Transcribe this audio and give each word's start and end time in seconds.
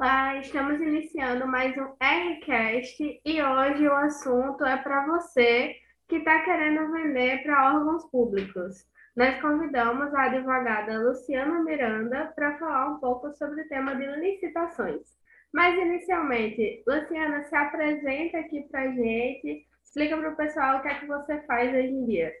Olá, 0.00 0.36
estamos 0.36 0.80
iniciando 0.80 1.44
mais 1.44 1.76
um 1.76 1.88
Rcast 2.00 3.20
e 3.24 3.42
hoje 3.42 3.88
o 3.88 3.96
assunto 3.96 4.64
é 4.64 4.76
para 4.76 5.04
você 5.08 5.74
que 6.08 6.18
está 6.18 6.44
querendo 6.44 6.92
vender 6.92 7.42
para 7.42 7.74
órgãos 7.74 8.08
públicos. 8.08 8.86
Nós 9.16 9.40
convidamos 9.40 10.14
a 10.14 10.26
advogada 10.26 11.00
Luciana 11.00 11.64
Miranda 11.64 12.32
para 12.36 12.56
falar 12.60 12.90
um 12.90 13.00
pouco 13.00 13.32
sobre 13.32 13.62
o 13.62 13.68
tema 13.68 13.96
de 13.96 14.06
licitações. 14.20 15.02
Mas, 15.52 15.76
inicialmente, 15.76 16.80
Luciana, 16.86 17.42
se 17.42 17.56
apresenta 17.56 18.38
aqui 18.38 18.68
para 18.70 18.82
a 18.82 18.92
gente, 18.92 19.66
explica 19.84 20.16
para 20.16 20.30
o 20.30 20.36
pessoal 20.36 20.78
o 20.78 20.82
que 20.82 20.88
é 20.88 20.94
que 20.94 21.06
você 21.06 21.40
faz 21.40 21.74
hoje 21.74 21.88
em 21.88 22.06
dia. 22.06 22.32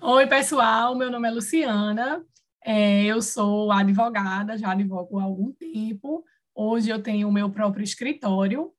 Oi, 0.00 0.26
pessoal, 0.26 0.96
meu 0.96 1.10
nome 1.10 1.28
é 1.28 1.30
Luciana, 1.30 2.24
é, 2.64 3.04
eu 3.04 3.20
sou 3.20 3.70
advogada, 3.70 4.56
já 4.56 4.72
advogo 4.72 5.18
há 5.18 5.22
algum 5.22 5.52
tempo. 5.52 6.24
Hoje 6.54 6.88
eu 6.88 7.02
tenho 7.02 7.28
o 7.28 7.32
meu 7.32 7.50
próprio 7.50 7.84
escritório 7.84 8.72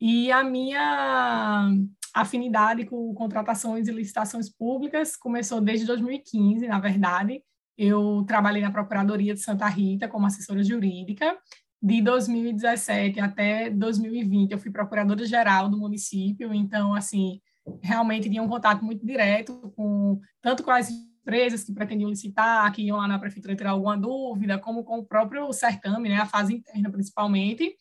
e 0.00 0.32
a 0.32 0.42
minha 0.42 1.70
afinidade 2.12 2.84
com 2.84 3.14
contratações 3.14 3.86
e 3.86 3.92
licitações 3.92 4.50
públicas 4.50 5.16
começou 5.16 5.60
desde 5.60 5.86
2015, 5.86 6.66
na 6.66 6.80
verdade. 6.80 7.42
Eu 7.78 8.24
trabalhei 8.26 8.60
na 8.60 8.72
Procuradoria 8.72 9.34
de 9.34 9.40
Santa 9.40 9.68
Rita 9.68 10.08
como 10.08 10.26
assessora 10.26 10.62
jurídica. 10.64 11.38
De 11.80 12.02
2017 12.02 13.20
até 13.20 13.70
2020, 13.70 14.50
eu 14.50 14.58
fui 14.58 14.70
procuradora-geral 14.70 15.68
do 15.68 15.78
município, 15.78 16.52
então, 16.54 16.94
assim, 16.94 17.40
realmente 17.80 18.28
tinha 18.28 18.42
um 18.42 18.48
contato 18.48 18.84
muito 18.84 19.04
direto 19.04 19.72
com 19.74 20.20
tanto 20.40 20.62
com 20.62 20.70
as 20.70 20.88
empresas 21.22 21.64
que 21.64 21.72
pretendiam 21.72 22.10
licitar, 22.10 22.70
que 22.72 22.82
iam 22.82 22.98
lá 22.98 23.06
na 23.08 23.18
prefeitura 23.18 23.56
tirar 23.56 23.70
alguma 23.70 23.96
dúvida, 23.96 24.58
como 24.58 24.84
com 24.84 24.98
o 24.98 25.04
próprio 25.04 25.50
certame, 25.52 26.08
né, 26.08 26.16
a 26.16 26.26
fase 26.26 26.54
interna 26.54 26.90
principalmente. 26.90 27.76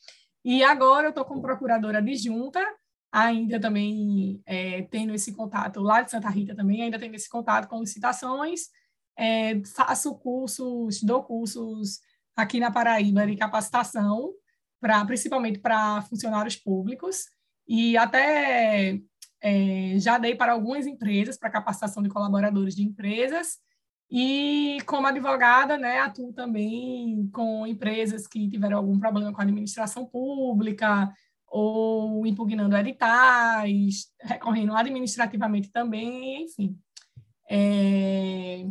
E 0.45 0.63
agora 0.63 1.07
eu 1.07 1.09
estou 1.09 1.25
como 1.25 1.41
procuradora 1.41 1.97
adjunta, 1.97 2.63
ainda 3.11 3.59
também 3.59 4.41
é, 4.45 4.83
tendo 4.83 5.13
esse 5.13 5.33
contato 5.33 5.81
lá 5.81 6.01
de 6.01 6.11
Santa 6.11 6.29
Rita 6.29 6.55
também, 6.55 6.83
ainda 6.83 6.99
tendo 6.99 7.15
esse 7.15 7.29
contato 7.29 7.67
com 7.67 7.81
licitações, 7.81 8.69
é, 9.17 9.61
faço 9.65 10.15
cursos, 10.15 11.01
dou 11.03 11.23
cursos 11.23 11.99
aqui 12.35 12.59
na 12.59 12.71
Paraíba 12.71 13.25
de 13.27 13.35
capacitação, 13.35 14.31
pra, 14.79 15.03
principalmente 15.05 15.59
para 15.59 16.01
funcionários 16.03 16.55
públicos, 16.55 17.25
e 17.67 17.97
até 17.97 18.99
é, 19.41 19.93
já 19.97 20.17
dei 20.17 20.35
para 20.35 20.53
algumas 20.53 20.85
empresas, 20.85 21.37
para 21.37 21.49
capacitação 21.49 22.03
de 22.03 22.09
colaboradores 22.09 22.75
de 22.75 22.83
empresas, 22.83 23.59
e 24.09 24.77
como 24.85 25.07
advogada, 25.07 25.77
né, 25.77 25.99
atuo 25.99 26.33
também 26.33 27.29
com 27.33 27.65
empresas 27.65 28.27
que 28.27 28.49
tiveram 28.49 28.77
algum 28.77 28.99
problema 28.99 29.31
com 29.31 29.39
a 29.39 29.43
administração 29.43 30.05
pública, 30.05 31.11
ou 31.47 32.25
impugnando 32.25 32.77
editais, 32.77 34.07
recorrendo 34.21 34.75
administrativamente 34.75 35.69
também, 35.69 36.43
enfim. 36.43 36.77
É, 37.49 38.65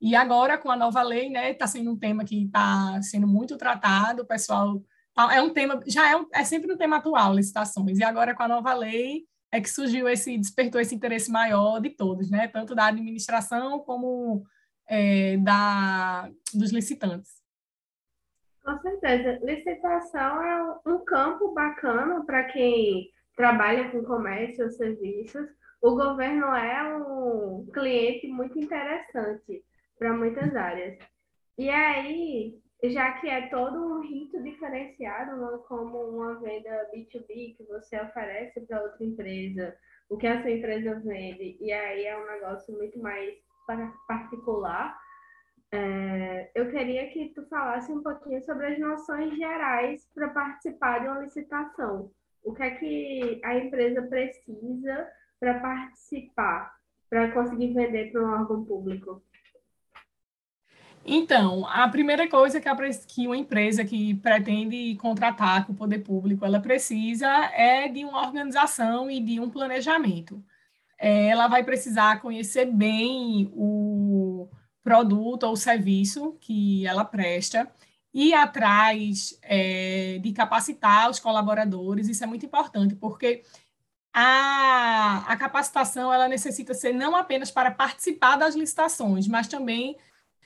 e 0.00 0.14
agora, 0.14 0.58
com 0.58 0.70
a 0.70 0.76
nova 0.76 1.02
lei, 1.02 1.30
né, 1.30 1.50
está 1.50 1.66
sendo 1.66 1.90
um 1.90 1.98
tema 1.98 2.24
que 2.24 2.44
está 2.44 3.00
sendo 3.02 3.26
muito 3.26 3.56
tratado, 3.56 4.22
o 4.22 4.26
pessoal. 4.26 4.82
Tá, 5.14 5.34
é 5.34 5.40
um 5.40 5.50
tema, 5.50 5.80
já 5.86 6.10
é, 6.10 6.16
um, 6.16 6.26
é 6.32 6.44
sempre 6.44 6.70
um 6.70 6.76
tema 6.76 6.96
atual, 6.96 7.34
licitações, 7.34 7.98
e 7.98 8.04
agora 8.04 8.34
com 8.34 8.42
a 8.42 8.48
nova 8.48 8.74
lei, 8.74 9.24
é 9.52 9.60
que 9.60 9.70
surgiu 9.70 10.08
esse, 10.08 10.36
despertou 10.36 10.80
esse 10.80 10.94
interesse 10.94 11.30
maior 11.30 11.80
de 11.80 11.90
todos, 11.90 12.30
né? 12.30 12.48
Tanto 12.48 12.74
da 12.74 12.86
administração 12.86 13.80
como 13.80 14.44
é, 14.88 15.36
da, 15.38 16.30
dos 16.52 16.72
licitantes. 16.72 17.42
Com 18.64 18.78
certeza. 18.80 19.38
Licitação 19.44 20.42
é 20.42 20.78
um 20.86 21.04
campo 21.04 21.52
bacana 21.52 22.24
para 22.24 22.44
quem 22.44 23.10
trabalha 23.36 23.90
com 23.90 24.02
comércio 24.02 24.64
ou 24.64 24.70
serviços. 24.70 25.46
O 25.80 25.94
governo 25.94 26.46
é 26.46 26.96
um 26.96 27.66
cliente 27.72 28.26
muito 28.26 28.58
interessante 28.58 29.64
para 29.98 30.12
muitas 30.12 30.54
áreas. 30.56 30.98
E 31.56 31.70
aí, 31.70 32.58
já 32.84 33.12
que 33.12 33.28
é 33.28 33.48
todo 33.48 33.78
um 33.78 34.00
rito 34.00 34.42
diferenciado, 34.42 35.36
não 35.36 35.58
como 35.60 35.98
uma 36.10 36.38
venda 36.40 36.90
B2B 36.94 37.56
que 37.56 37.66
você 37.68 38.00
oferece 38.00 38.60
para 38.62 38.82
outra 38.82 39.04
empresa, 39.04 39.76
o 40.08 40.16
que 40.16 40.26
a 40.26 40.40
sua 40.42 40.50
empresa 40.50 41.00
vende, 41.00 41.56
e 41.60 41.72
aí 41.72 42.04
é 42.04 42.16
um 42.16 42.26
negócio 42.26 42.76
muito 42.76 42.98
mais 42.98 43.34
particular. 44.06 44.96
É, 45.72 46.50
eu 46.54 46.70
queria 46.70 47.10
que 47.10 47.32
tu 47.34 47.44
falasse 47.48 47.90
um 47.90 48.02
pouquinho 48.02 48.42
sobre 48.44 48.66
as 48.66 48.78
noções 48.78 49.36
gerais 49.36 50.08
para 50.14 50.28
participar 50.28 51.00
de 51.00 51.08
uma 51.08 51.20
licitação. 51.20 52.10
O 52.44 52.54
que 52.54 52.62
é 52.62 52.70
que 52.70 53.40
a 53.44 53.56
empresa 53.56 54.02
precisa 54.02 55.10
para 55.40 55.58
participar, 55.58 56.76
para 57.10 57.32
conseguir 57.32 57.74
vender 57.74 58.12
para 58.12 58.22
um 58.22 58.32
órgão 58.40 58.64
público? 58.64 59.22
Então, 61.08 61.64
a 61.68 61.88
primeira 61.88 62.28
coisa 62.28 62.60
que, 62.60 62.68
a, 62.68 62.76
que 63.06 63.26
uma 63.26 63.36
empresa 63.36 63.84
que 63.84 64.14
pretende 64.14 64.96
contratar 64.96 65.64
com 65.64 65.72
o 65.72 65.76
poder 65.76 66.00
público, 66.00 66.44
ela 66.44 66.58
precisa 66.58 67.28
é 67.54 67.88
de 67.88 68.04
uma 68.04 68.26
organização 68.26 69.08
e 69.08 69.20
de 69.20 69.38
um 69.38 69.48
planejamento. 69.48 70.42
Ela 70.98 71.46
vai 71.46 71.62
precisar 71.62 72.20
conhecer 72.20 72.66
bem 72.66 73.50
o 73.54 74.48
produto 74.82 75.44
ou 75.44 75.56
serviço 75.56 76.36
que 76.40 76.86
ela 76.86 77.04
presta, 77.04 77.70
ir 78.12 78.34
atrás 78.34 79.38
é, 79.42 80.18
de 80.22 80.32
capacitar 80.32 81.10
os 81.10 81.20
colaboradores, 81.20 82.08
isso 82.08 82.24
é 82.24 82.26
muito 82.26 82.46
importante, 82.46 82.94
porque 82.96 83.42
a, 84.12 85.24
a 85.28 85.36
capacitação 85.36 86.12
ela 86.12 86.26
necessita 86.26 86.72
ser 86.72 86.94
não 86.94 87.14
apenas 87.14 87.50
para 87.50 87.70
participar 87.70 88.36
das 88.36 88.54
licitações, 88.54 89.28
mas 89.28 89.46
também 89.46 89.96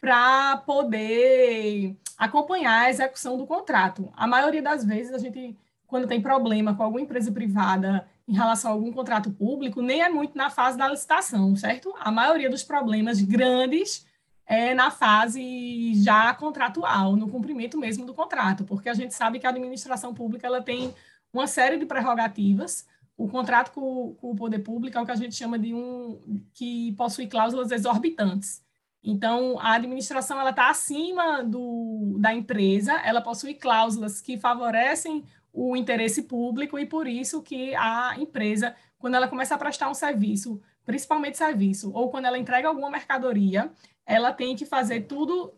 para 0.01 0.57
poder 0.59 1.97
acompanhar 2.17 2.87
a 2.87 2.91
execução 2.91 3.37
do 3.37 3.47
contrato. 3.47 4.11
A 4.15 4.27
maioria 4.27 4.63
das 4.63 4.85
vezes, 4.85 5.13
a 5.13 5.19
gente, 5.19 5.57
quando 5.87 6.07
tem 6.07 6.21
problema 6.21 6.75
com 6.75 6.83
alguma 6.83 7.03
empresa 7.03 7.31
privada 7.31 8.07
em 8.27 8.35
relação 8.35 8.71
a 8.71 8.75
algum 8.75 8.93
contrato 8.93 9.31
público, 9.31 9.83
nem 9.83 10.03
é 10.03 10.09
muito 10.09 10.37
na 10.37 10.51
fase 10.51 10.79
da 10.79 10.89
licitação, 10.89 11.55
certo? 11.57 11.95
A 11.99 12.11
maioria 12.11 12.49
dos 12.49 12.63
problemas 12.63 13.21
grandes 13.21 14.07
é 14.47 14.75
na 14.75 14.91
fase 14.91 15.95
já 16.03 16.35
contratual, 16.35 17.15
no 17.17 17.29
cumprimento 17.29 17.79
mesmo 17.79 18.05
do 18.05 18.15
contrato, 18.15 18.65
porque 18.65 18.89
a 18.89 18.95
gente 18.95 19.15
sabe 19.15 19.39
que 19.39 19.47
a 19.47 19.51
administração 19.51 20.15
pública 20.15 20.47
ela 20.47 20.63
tem 20.63 20.95
uma 21.33 21.47
série 21.47 21.77
de 21.77 21.87
prerrogativas. 21.87 22.87
O 23.17 23.29
contrato 23.29 23.71
com, 23.73 24.15
com 24.15 24.31
o 24.33 24.37
poder 24.37 24.61
público 24.61 24.99
é 24.99 25.01
o 25.01 25.05
que 25.05 25.13
a 25.13 25.17
gente 25.17 25.35
chama 25.35 25.59
de 25.59 25.73
um 25.75 26.21
que 26.55 26.93
possui 26.93 27.27
cláusulas 27.27 27.71
exorbitantes. 27.71 28.63
Então, 29.03 29.59
a 29.59 29.75
administração 29.75 30.39
ela 30.39 30.51
está 30.51 30.69
acima 30.69 31.43
do, 31.43 32.17
da 32.19 32.35
empresa, 32.35 32.93
ela 33.01 33.21
possui 33.21 33.55
cláusulas 33.55 34.21
que 34.21 34.39
favorecem 34.39 35.25
o 35.53 35.77
interesse 35.77 36.25
público 36.25 36.79
e 36.79 36.87
por 36.87 37.07
isso 37.07 37.43
que 37.43 37.75
a 37.75 38.15
empresa, 38.19 38.75
quando 38.99 39.15
ela 39.15 39.27
começa 39.27 39.55
a 39.55 39.59
prestar 39.59 39.89
um 39.89 39.95
serviço, 39.95 40.61
principalmente 40.85 41.39
serviço, 41.39 41.91
ou 41.95 42.11
quando 42.11 42.27
ela 42.27 42.39
entrega 42.39 42.69
alguma 42.69 42.91
mercadoria, 42.91 43.73
ela 44.05 44.33
tem 44.33 44.55
que 44.55 44.67
fazer 44.67 45.03
tudo 45.03 45.53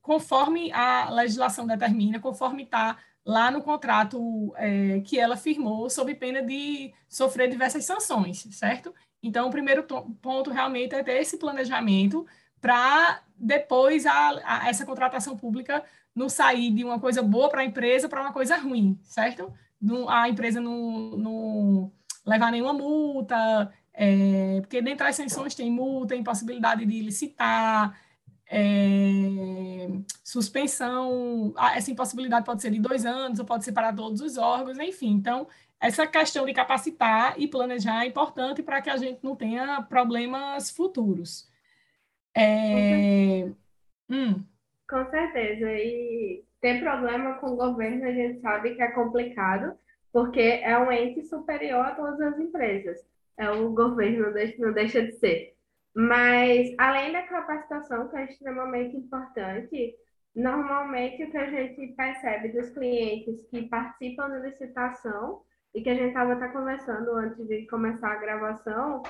conforme 0.00 0.72
a 0.72 1.10
legislação 1.10 1.66
determina, 1.66 2.18
conforme 2.18 2.62
está 2.62 2.96
lá 3.24 3.50
no 3.50 3.60
contrato 3.60 4.54
é, 4.56 5.00
que 5.00 5.18
ela 5.18 5.36
firmou, 5.36 5.90
sob 5.90 6.14
pena 6.14 6.40
de 6.40 6.94
sofrer 7.06 7.50
diversas 7.50 7.84
sanções, 7.84 8.48
certo? 8.52 8.94
Então, 9.22 9.48
o 9.48 9.50
primeiro 9.50 9.82
ponto 10.22 10.50
realmente 10.50 10.94
é 10.94 11.02
ter 11.02 11.20
esse 11.20 11.36
planejamento 11.36 12.26
para 12.60 13.22
depois 13.36 14.04
a, 14.06 14.30
a, 14.44 14.68
essa 14.68 14.84
contratação 14.84 15.36
pública 15.36 15.82
não 16.14 16.28
sair 16.28 16.72
de 16.72 16.84
uma 16.84 16.98
coisa 16.98 17.22
boa 17.22 17.48
para 17.48 17.60
a 17.60 17.64
empresa 17.64 18.08
para 18.08 18.20
uma 18.20 18.32
coisa 18.32 18.56
ruim, 18.56 18.98
certo? 19.04 19.52
A 20.08 20.28
empresa 20.28 20.60
não, 20.60 21.16
não 21.16 21.92
levar 22.26 22.50
nenhuma 22.50 22.72
multa, 22.72 23.72
é, 23.92 24.60
porque 24.60 24.82
dentro 24.82 25.06
das 25.06 25.16
sanções 25.16 25.54
tem 25.54 25.70
multa, 25.70 26.16
impossibilidade 26.16 26.84
de 26.84 27.00
licitar, 27.02 27.98
é, 28.50 29.88
suspensão, 30.24 31.52
essa 31.74 31.90
impossibilidade 31.90 32.44
pode 32.44 32.62
ser 32.62 32.70
de 32.70 32.80
dois 32.80 33.04
anos, 33.04 33.38
ou 33.38 33.44
pode 33.44 33.64
ser 33.64 33.72
para 33.72 33.92
todos 33.92 34.20
os 34.20 34.36
órgãos, 34.36 34.78
enfim. 34.78 35.10
Então, 35.10 35.46
essa 35.80 36.06
questão 36.06 36.44
de 36.44 36.52
capacitar 36.52 37.34
e 37.38 37.46
planejar 37.46 38.04
é 38.04 38.08
importante 38.08 38.62
para 38.62 38.82
que 38.82 38.90
a 38.90 38.96
gente 38.96 39.20
não 39.22 39.36
tenha 39.36 39.80
problemas 39.82 40.70
futuros. 40.70 41.47
É... 42.38 43.50
Hum. 44.08 44.44
Com 44.88 45.10
certeza. 45.10 45.70
E 45.72 46.44
ter 46.60 46.80
problema 46.80 47.34
com 47.34 47.48
o 47.48 47.56
governo, 47.56 48.04
a 48.04 48.12
gente 48.12 48.40
sabe 48.40 48.74
que 48.74 48.82
é 48.82 48.90
complicado, 48.92 49.76
porque 50.12 50.40
é 50.40 50.78
um 50.78 50.90
ente 50.90 51.22
superior 51.24 51.84
a 51.84 51.94
todas 51.94 52.20
as 52.20 52.38
empresas. 52.38 52.98
É 53.36 53.50
o 53.50 53.70
governo, 53.70 54.32
não 54.58 54.72
deixa 54.72 55.02
de 55.02 55.12
ser. 55.12 55.54
Mas, 55.94 56.74
além 56.78 57.12
da 57.12 57.22
capacitação, 57.22 58.08
que 58.08 58.16
é 58.16 58.24
extremamente 58.24 58.96
importante, 58.96 59.94
Normalmente, 60.38 61.24
o 61.24 61.30
que 61.32 61.36
a 61.36 61.50
gente 61.50 61.94
percebe 61.94 62.50
dos 62.50 62.70
clientes 62.70 63.44
que 63.50 63.68
participam 63.68 64.28
da 64.28 64.38
licitação 64.38 65.42
e 65.74 65.82
que 65.82 65.90
a 65.90 65.94
gente 65.94 66.08
estava 66.08 66.34
até 66.34 66.46
conversando 66.48 67.10
antes 67.12 67.44
de 67.48 67.66
começar 67.66 68.12
a 68.12 68.20
gravação 68.20 69.02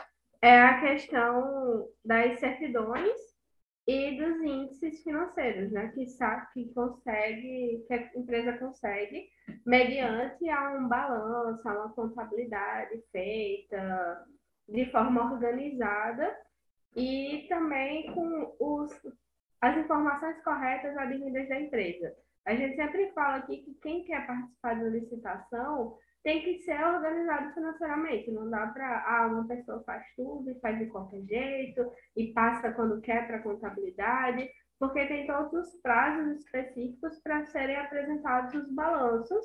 é 0.43 0.61
a 0.61 0.81
questão 0.81 1.89
das 2.05 2.39
certidões 2.39 3.17
e 3.87 4.17
dos 4.19 4.41
índices 4.43 5.03
financeiros, 5.03 5.73
né? 5.73 5.89
Que 5.95 6.07
sabe 6.07 6.47
que 6.53 6.73
consegue, 6.75 7.85
que 7.87 7.95
a 7.95 8.11
empresa 8.15 8.53
consegue, 8.59 9.29
mediante 9.65 10.49
a 10.51 10.73
um 10.73 10.87
balanço, 10.87 11.67
a 11.69 11.73
uma 11.73 11.93
contabilidade 11.95 13.03
feita 13.11 14.27
de 14.69 14.91
forma 14.91 15.33
organizada 15.33 16.37
e 16.95 17.47
também 17.49 18.13
com 18.13 18.55
os, 18.61 18.93
as 19.63 19.77
informações 19.79 20.43
corretas 20.43 20.97
advindas 20.97 21.49
da 21.49 21.61
empresa. 21.61 22.15
A 22.45 22.55
gente 22.55 22.77
sempre 22.77 23.11
fala 23.13 23.37
aqui 23.37 23.59
que 23.59 23.75
quem 23.83 24.05
quer 24.05 24.27
participar 24.27 24.75
da 24.75 24.89
licitação 24.89 25.97
tem 26.23 26.43
que 26.43 26.59
ser 26.61 26.81
organizado 26.83 27.55
financeiramente. 27.55 28.31
Não 28.31 28.49
dá 28.51 28.67
para, 28.69 29.05
ah, 29.07 29.27
uma 29.29 29.47
pessoa 29.47 29.83
faz 29.85 30.05
tudo 30.17 30.51
e 30.51 30.61
faz 30.61 30.79
de 30.79 30.87
qualquer 30.87 31.23
jeito 31.23 31.93
e 32.17 32.33
passa 32.33 32.73
quando 32.73 33.01
quer 33.01 33.27
para 33.27 33.43
contabilidade, 33.43 34.49
porque 34.79 35.07
tem 35.07 35.27
todos 35.27 35.53
os 35.53 35.81
prazos 35.81 36.39
específicos 36.39 37.19
para 37.21 37.45
serem 37.47 37.77
apresentados 37.77 38.55
os 38.55 38.71
balanços 38.75 39.45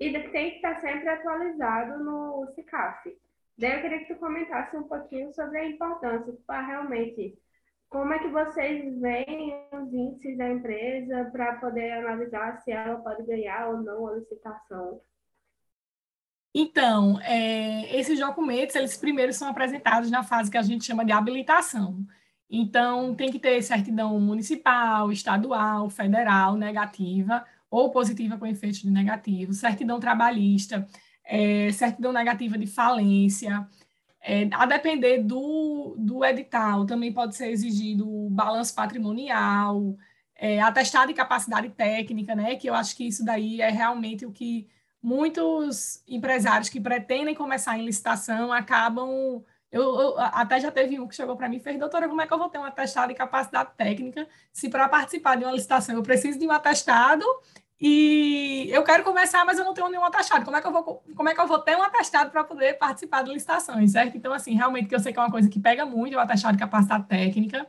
e 0.00 0.12
tem 0.12 0.50
que 0.50 0.56
estar 0.56 0.80
sempre 0.80 1.08
atualizado 1.08 2.02
no 2.02 2.46
CICAF. 2.54 3.16
Daí 3.56 3.76
eu 3.76 3.82
queria 3.82 3.98
que 4.00 4.14
tu 4.14 4.18
comentasse 4.18 4.76
um 4.76 4.82
pouquinho 4.82 5.32
sobre 5.32 5.58
a 5.58 5.68
importância 5.68 6.34
para 6.46 6.66
realmente 6.66 7.38
como 7.94 8.12
é 8.12 8.18
que 8.18 8.26
vocês 8.26 9.00
veem 9.00 9.54
os 9.70 9.92
índices 9.92 10.36
da 10.36 10.50
empresa 10.50 11.30
para 11.30 11.60
poder 11.60 11.92
analisar 11.92 12.60
se 12.62 12.72
ela 12.72 13.00
pode 13.00 13.22
ganhar 13.22 13.68
ou 13.68 13.76
não 13.84 14.08
a 14.08 14.14
licitação? 14.14 15.00
Então, 16.54 17.20
é, 17.22 17.98
esses 17.98 18.20
documentos, 18.20 18.76
eles 18.76 18.96
primeiro 18.96 19.32
são 19.32 19.48
apresentados 19.48 20.08
na 20.08 20.22
fase 20.22 20.50
que 20.50 20.56
a 20.56 20.62
gente 20.62 20.84
chama 20.84 21.04
de 21.04 21.10
habilitação. 21.10 22.06
Então, 22.48 23.14
tem 23.14 23.32
que 23.32 23.40
ter 23.40 23.60
certidão 23.62 24.20
municipal, 24.20 25.10
estadual, 25.10 25.90
federal, 25.90 26.56
negativa 26.56 27.44
ou 27.68 27.90
positiva 27.90 28.38
com 28.38 28.46
efeito 28.46 28.82
de 28.82 28.90
negativo, 28.90 29.52
certidão 29.52 29.98
trabalhista, 29.98 30.86
é, 31.24 31.72
certidão 31.72 32.12
negativa 32.12 32.56
de 32.56 32.68
falência. 32.68 33.66
É, 34.20 34.48
a 34.52 34.64
depender 34.66 35.22
do, 35.24 35.96
do 35.98 36.24
edital, 36.24 36.86
também 36.86 37.12
pode 37.12 37.34
ser 37.34 37.48
exigido 37.50 38.28
balanço 38.30 38.74
patrimonial, 38.74 39.96
é, 40.36 40.60
atestado 40.60 41.08
de 41.08 41.14
capacidade 41.14 41.68
técnica, 41.70 42.34
né? 42.36 42.54
Que 42.56 42.68
eu 42.68 42.74
acho 42.74 42.96
que 42.96 43.04
isso 43.08 43.24
daí 43.24 43.60
é 43.60 43.70
realmente 43.70 44.24
o 44.24 44.32
que 44.32 44.68
muitos 45.04 46.02
empresários 46.08 46.70
que 46.70 46.80
pretendem 46.80 47.34
começar 47.34 47.78
em 47.78 47.84
licitação 47.84 48.50
acabam. 48.50 49.44
Eu, 49.70 50.00
eu 50.00 50.18
até 50.18 50.58
já 50.58 50.70
teve 50.70 50.98
um 50.98 51.06
que 51.06 51.14
chegou 51.14 51.36
para 51.36 51.46
mim 51.46 51.56
e 51.56 51.60
fez, 51.60 51.78
doutora, 51.78 52.08
como 52.08 52.22
é 52.22 52.26
que 52.26 52.32
eu 52.32 52.38
vou 52.38 52.48
ter 52.48 52.58
um 52.58 52.64
atestado 52.64 53.08
de 53.08 53.14
capacidade 53.14 53.70
técnica 53.76 54.26
se 54.50 54.70
para 54.70 54.88
participar 54.88 55.36
de 55.36 55.44
uma 55.44 55.52
licitação 55.52 55.94
eu 55.94 56.02
preciso 56.02 56.38
de 56.38 56.46
um 56.46 56.52
atestado 56.52 57.24
e 57.78 58.68
eu 58.70 58.82
quero 58.82 59.04
começar, 59.04 59.44
mas 59.44 59.58
eu 59.58 59.64
não 59.64 59.74
tenho 59.74 59.90
nenhum 59.90 60.04
atestado. 60.04 60.42
Como 60.42 60.56
é 60.56 60.60
que 60.62 60.66
eu 60.66 60.72
vou, 60.72 61.04
como 61.14 61.28
é 61.28 61.34
que 61.34 61.40
eu 61.40 61.46
vou 61.46 61.58
ter 61.58 61.76
um 61.76 61.82
atestado 61.82 62.30
para 62.30 62.42
poder 62.42 62.78
participar 62.78 63.24
de 63.24 63.30
licitações, 63.30 63.92
certo? 63.92 64.16
Então, 64.16 64.32
assim, 64.32 64.54
realmente 64.54 64.88
que 64.88 64.94
eu 64.94 65.00
sei 65.00 65.12
que 65.12 65.18
é 65.18 65.22
uma 65.22 65.30
coisa 65.30 65.50
que 65.50 65.60
pega 65.60 65.84
muito, 65.84 66.16
o 66.16 66.20
atestado 66.20 66.54
de 66.54 66.60
capacidade 66.60 67.06
técnica. 67.06 67.66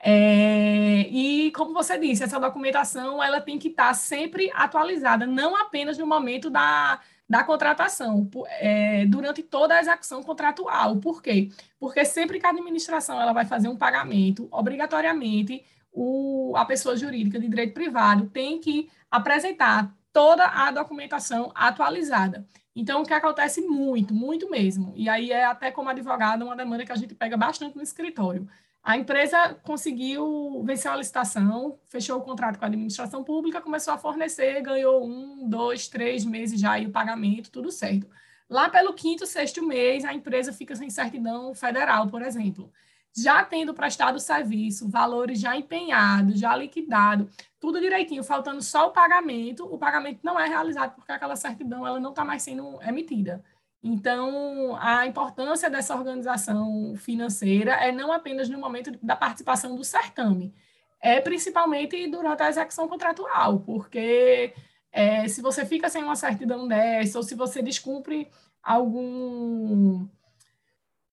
É, 0.00 1.08
e, 1.10 1.50
como 1.52 1.72
você 1.72 1.98
disse, 1.98 2.22
essa 2.22 2.38
documentação 2.38 3.22
ela 3.22 3.40
tem 3.40 3.58
que 3.58 3.68
estar 3.68 3.92
sempre 3.94 4.50
atualizada, 4.54 5.26
não 5.26 5.56
apenas 5.56 5.98
no 5.98 6.06
momento 6.06 6.50
da, 6.50 7.00
da 7.28 7.42
contratação, 7.42 8.28
é, 8.60 9.04
durante 9.06 9.42
toda 9.42 9.74
a 9.74 9.80
execução 9.80 10.22
contratual. 10.22 10.96
Por 10.96 11.22
quê? 11.22 11.50
Porque 11.78 12.04
sempre 12.04 12.38
que 12.38 12.46
a 12.46 12.50
administração 12.50 13.20
ela 13.20 13.32
vai 13.32 13.44
fazer 13.44 13.68
um 13.68 13.76
pagamento, 13.76 14.48
obrigatoriamente, 14.50 15.64
o, 15.92 16.52
a 16.56 16.64
pessoa 16.64 16.96
jurídica 16.96 17.40
de 17.40 17.48
direito 17.48 17.72
privado 17.72 18.26
tem 18.26 18.60
que 18.60 18.90
apresentar 19.10 19.92
toda 20.12 20.44
a 20.44 20.70
documentação 20.70 21.50
atualizada. 21.54 22.46
Então, 22.74 23.00
o 23.00 23.06
que 23.06 23.14
acontece 23.14 23.62
muito, 23.62 24.14
muito 24.14 24.50
mesmo, 24.50 24.92
e 24.94 25.08
aí 25.08 25.32
é 25.32 25.46
até 25.46 25.70
como 25.70 25.88
advogada 25.88 26.44
uma 26.44 26.54
demanda 26.54 26.84
que 26.84 26.92
a 26.92 26.96
gente 26.96 27.14
pega 27.14 27.36
bastante 27.36 27.74
no 27.74 27.82
escritório. 27.82 28.46
A 28.86 28.96
empresa 28.96 29.52
conseguiu 29.64 30.62
vencer 30.64 30.88
a 30.88 30.94
licitação, 30.94 31.76
fechou 31.88 32.18
o 32.18 32.22
contrato 32.22 32.56
com 32.56 32.64
a 32.64 32.68
administração 32.68 33.24
pública, 33.24 33.60
começou 33.60 33.92
a 33.92 33.98
fornecer, 33.98 34.62
ganhou 34.62 35.04
um, 35.04 35.48
dois, 35.48 35.88
três 35.88 36.24
meses 36.24 36.60
já 36.60 36.70
aí 36.70 36.86
o 36.86 36.92
pagamento, 36.92 37.50
tudo 37.50 37.72
certo. 37.72 38.08
Lá 38.48 38.68
pelo 38.68 38.94
quinto, 38.94 39.26
sexto 39.26 39.60
mês, 39.60 40.04
a 40.04 40.14
empresa 40.14 40.52
fica 40.52 40.76
sem 40.76 40.88
certidão 40.88 41.52
federal, 41.52 42.06
por 42.06 42.22
exemplo 42.22 42.72
já 43.16 43.42
tendo 43.42 43.72
prestado 43.72 44.16
o 44.16 44.20
serviço, 44.20 44.88
valores 44.88 45.40
já 45.40 45.56
empenhados, 45.56 46.38
já 46.38 46.54
liquidado, 46.54 47.30
tudo 47.58 47.80
direitinho, 47.80 48.22
faltando 48.22 48.60
só 48.60 48.88
o 48.88 48.90
pagamento, 48.90 49.64
o 49.64 49.78
pagamento 49.78 50.20
não 50.22 50.38
é 50.38 50.46
realizado 50.46 50.94
porque 50.94 51.10
aquela 51.10 51.34
certidão 51.34 51.86
ela 51.86 51.98
não 51.98 52.10
está 52.10 52.24
mais 52.24 52.42
sendo 52.42 52.78
emitida. 52.82 53.42
Então, 53.86 54.76
a 54.80 55.06
importância 55.06 55.70
dessa 55.70 55.94
organização 55.94 56.96
financeira 56.96 57.70
é 57.74 57.92
não 57.92 58.12
apenas 58.12 58.48
no 58.48 58.58
momento 58.58 58.90
da 59.00 59.14
participação 59.14 59.76
do 59.76 59.84
certame, 59.84 60.52
é 61.00 61.20
principalmente 61.20 62.08
durante 62.08 62.42
a 62.42 62.48
execução 62.48 62.88
contratual, 62.88 63.60
porque 63.60 64.52
é, 64.90 65.28
se 65.28 65.40
você 65.40 65.64
fica 65.64 65.88
sem 65.88 66.02
uma 66.02 66.16
certidão 66.16 66.66
dessa, 66.66 67.16
ou 67.16 67.22
se 67.22 67.36
você 67.36 67.62
descumpre 67.62 68.28
algum. 68.60 70.08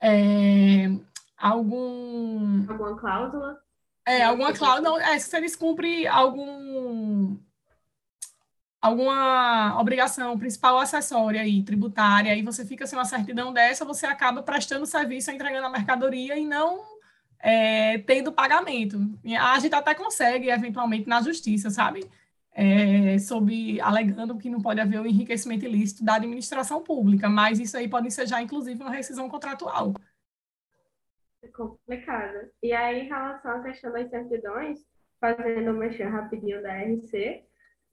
É, 0.02 0.86
algum. 1.38 2.66
Alguma 2.68 2.98
cláusula? 2.98 3.62
É, 4.04 4.24
alguma 4.24 4.52
cláusula. 4.52 5.04
É, 5.04 5.20
se 5.20 5.30
você 5.30 5.42
descumpre 5.42 6.08
algum. 6.08 7.38
Alguma 8.84 9.80
obrigação 9.80 10.38
principal 10.38 10.76
ou 10.76 10.82
acessória 10.82 11.42
aí, 11.42 11.64
tributária, 11.64 12.36
e 12.36 12.42
você 12.42 12.66
fica 12.66 12.86
sem 12.86 13.00
uma 13.00 13.06
certidão 13.06 13.54
dessa, 13.54 13.86
você 13.86 14.06
acaba 14.06 14.44
prestando 14.44 14.86
serviço, 14.86 15.32
entregando 15.32 15.68
a 15.68 15.70
mercadoria 15.70 16.38
e 16.38 16.46
não 16.46 16.84
é, 17.40 18.00
tendo 18.00 18.34
pagamento. 18.34 18.98
A 19.40 19.58
gente 19.60 19.74
até 19.74 19.96
consegue, 19.96 20.50
eventualmente, 20.50 21.08
na 21.08 21.22
justiça, 21.22 21.70
sabe? 21.70 22.06
É, 22.52 23.18
sobre 23.20 23.80
alegando 23.80 24.38
que 24.38 24.50
não 24.50 24.62
pode 24.62 24.82
haver 24.82 25.00
o 25.00 25.08
enriquecimento 25.08 25.66
ilícito 25.66 26.04
da 26.04 26.16
administração 26.16 26.84
pública, 26.84 27.30
mas 27.30 27.60
isso 27.60 27.78
aí 27.78 27.88
pode 27.88 28.10
já, 28.28 28.42
inclusive, 28.42 28.82
uma 28.82 28.92
rescisão 28.92 29.30
contratual 29.30 29.94
complicada. 31.54 32.52
E 32.62 32.74
aí, 32.74 33.02
em 33.02 33.08
relação 33.08 33.52
à 33.52 33.64
questão 33.64 33.92
das 33.92 34.10
certidões, 34.10 34.80
fazendo 35.20 35.72
um 35.72 35.78
mexer 35.78 36.06
rapidinho 36.06 36.62
da 36.62 36.74
RC, 36.74 37.44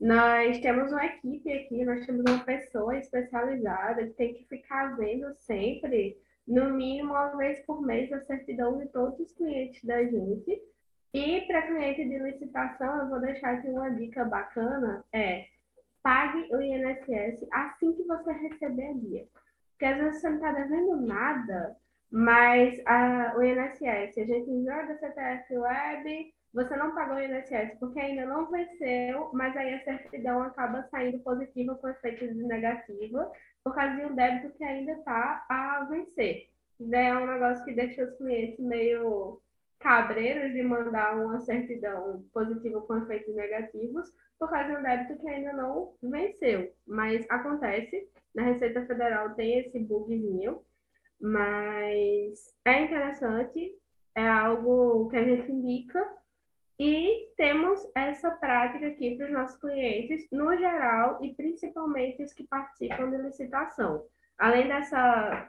nós 0.01 0.59
temos 0.61 0.91
uma 0.91 1.05
equipe 1.05 1.53
aqui, 1.53 1.85
nós 1.85 2.07
temos 2.07 2.25
uma 2.27 2.43
pessoa 2.43 2.97
especializada 2.97 4.07
que 4.07 4.15
tem 4.15 4.35
que 4.35 4.45
ficar 4.47 4.97
vendo 4.97 5.35
sempre, 5.35 6.17
no 6.49 6.71
mínimo 6.71 7.11
uma 7.11 7.37
vez 7.37 7.61
por 7.67 7.83
mês, 7.83 8.11
a 8.13 8.21
certidão 8.21 8.79
de 8.79 8.89
todos 8.89 9.21
os 9.21 9.33
clientes 9.33 9.85
da 9.85 10.03
gente. 10.03 10.59
E 11.13 11.43
para 11.43 11.67
cliente 11.67 12.05
de 12.05 12.19
licitação, 12.19 13.01
eu 13.01 13.09
vou 13.09 13.21
deixar 13.21 13.55
aqui 13.55 13.69
uma 13.69 13.91
dica 13.91 14.25
bacana, 14.25 15.05
é 15.13 15.45
pague 16.03 16.49
o 16.51 16.63
INSS 16.63 17.47
assim 17.53 17.93
que 17.93 18.05
você 18.05 18.33
receber 18.33 18.87
a 18.87 18.93
guia. 18.95 19.29
Porque 19.73 19.85
às 19.85 19.99
vezes 19.99 20.21
você 20.21 20.29
não 20.31 20.37
está 20.37 20.53
devendo 20.53 20.97
nada, 21.03 21.77
mas 22.11 22.81
a, 22.87 23.35
o 23.37 23.43
INSS, 23.43 24.19
a 24.19 24.25
gente 24.25 24.51
enviou 24.51 24.87
da 24.87 24.97
CPF 24.97 25.59
Web, 25.59 26.35
você 26.53 26.77
não 26.77 26.95
pagou 26.95 27.17
o 27.17 27.21
INSS 27.21 27.79
porque 27.79 28.01
ainda 28.01 28.27
não 28.27 28.51
venceu, 28.51 29.31
mas 29.33 29.57
aí 29.57 29.75
a 29.75 29.85
certidão 29.85 30.43
acaba 30.43 30.83
saindo 30.91 31.21
positiva 31.21 31.75
com 31.77 31.89
efeito 31.89 32.25
negativo, 32.35 33.31
por 33.63 33.75
causa 33.75 33.97
de 33.97 34.05
um 34.05 34.15
débito 34.15 34.57
que 34.57 34.65
ainda 34.65 34.93
está 34.93 35.45
a 35.49 35.85
vencer. 35.85 36.49
É 36.93 37.15
um 37.15 37.27
negócio 37.27 37.65
que 37.65 37.75
deixa 37.75 38.05
os 38.05 38.17
clientes 38.17 38.59
meio 38.59 39.41
cabreiros 39.79 40.53
de 40.53 40.63
mandar 40.63 41.17
uma 41.17 41.41
certidão 41.41 42.25
positiva 42.33 42.81
com 42.83 42.99
efeitos 42.99 43.35
negativos, 43.35 44.13
por 44.39 44.51
causa 44.51 44.71
de 44.71 44.77
um 44.77 44.83
débito 44.83 45.21
que 45.21 45.29
ainda 45.29 45.53
não 45.53 45.95
venceu. 46.03 46.73
Mas 46.87 47.27
acontece, 47.29 48.09
na 48.35 48.43
Receita 48.43 48.85
Federal 48.87 49.35
tem 49.35 49.59
esse 49.59 49.79
bugzinho, 49.79 50.63
mas 51.21 52.55
é 52.65 52.85
interessante, 52.85 53.75
é 54.15 54.27
algo 54.27 55.09
que 55.09 55.17
a 55.17 55.25
gente 55.25 55.51
indica 55.51 56.20
e 56.81 57.29
temos 57.37 57.87
essa 57.95 58.31
prática 58.31 58.87
aqui 58.87 59.15
para 59.15 59.27
os 59.27 59.33
nossos 59.33 59.61
clientes, 59.61 60.27
no 60.33 60.57
geral, 60.57 61.23
e 61.23 61.35
principalmente 61.35 62.23
os 62.23 62.33
que 62.33 62.45
participam 62.45 63.11
de 63.11 63.19
licitação. 63.19 64.07
Além 64.39 64.67
dessa 64.67 65.47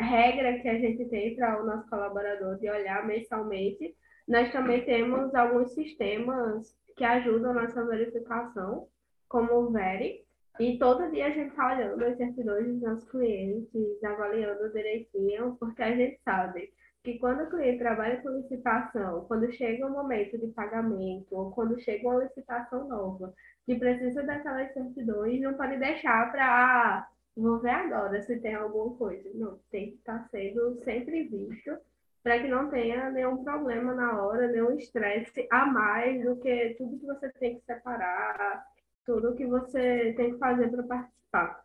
regra 0.00 0.58
que 0.58 0.68
a 0.68 0.76
gente 0.76 1.04
tem 1.04 1.36
para 1.36 1.62
o 1.62 1.64
nosso 1.64 1.88
colaborador 1.88 2.58
de 2.58 2.68
olhar 2.68 3.06
mensalmente, 3.06 3.96
nós 4.26 4.50
também 4.50 4.84
temos 4.84 5.32
alguns 5.36 5.72
sistemas 5.72 6.76
que 6.96 7.04
ajudam 7.04 7.52
a 7.52 7.62
nossa 7.62 7.84
verificação, 7.84 8.88
como 9.28 9.54
o 9.54 9.70
Veri, 9.70 10.26
e 10.58 10.78
todo 10.80 11.12
dia 11.12 11.26
a 11.26 11.30
gente 11.30 11.50
está 11.50 11.74
olhando 11.74 12.04
as 12.04 12.16
certidões 12.16 12.66
dos 12.66 12.82
nossos 12.82 13.08
clientes, 13.08 14.02
avaliando 14.02 14.72
direitinho, 14.72 15.56
porque 15.60 15.80
a 15.80 15.94
gente 15.94 16.18
sabe 16.24 16.72
que 17.02 17.18
quando 17.18 17.44
o 17.44 17.50
cliente 17.50 17.78
trabalha 17.78 18.20
com 18.20 18.30
licitação, 18.30 19.24
quando 19.26 19.50
chega 19.52 19.86
o 19.86 19.90
momento 19.90 20.36
de 20.38 20.48
pagamento, 20.48 21.26
ou 21.30 21.50
quando 21.50 21.80
chega 21.80 22.06
uma 22.06 22.24
licitação 22.24 22.86
nova, 22.88 23.34
que 23.64 23.78
precisa 23.78 24.22
daquelas 24.22 24.72
certidões, 24.72 25.40
não 25.40 25.54
pode 25.54 25.78
deixar 25.78 26.30
para, 26.30 26.44
ah, 26.44 27.08
vou 27.36 27.58
ver 27.60 27.70
agora 27.70 28.20
se 28.22 28.38
tem 28.40 28.54
alguma 28.54 28.96
coisa. 28.96 29.30
Não, 29.34 29.58
tem 29.70 29.92
que 29.92 29.96
estar 29.96 30.18
tá 30.18 30.28
sendo 30.30 30.78
sempre 30.84 31.24
visto 31.24 31.78
para 32.22 32.38
que 32.38 32.48
não 32.48 32.68
tenha 32.68 33.10
nenhum 33.10 33.42
problema 33.42 33.94
na 33.94 34.22
hora, 34.22 34.48
nenhum 34.48 34.72
estresse 34.76 35.46
a 35.50 35.64
mais 35.64 36.22
do 36.22 36.36
que 36.36 36.74
tudo 36.76 36.98
que 36.98 37.06
você 37.06 37.30
tem 37.30 37.58
que 37.58 37.64
separar, 37.64 38.66
tudo 39.06 39.34
que 39.34 39.46
você 39.46 40.12
tem 40.16 40.32
que 40.32 40.38
fazer 40.38 40.68
para 40.70 40.82
participar. 40.82 41.64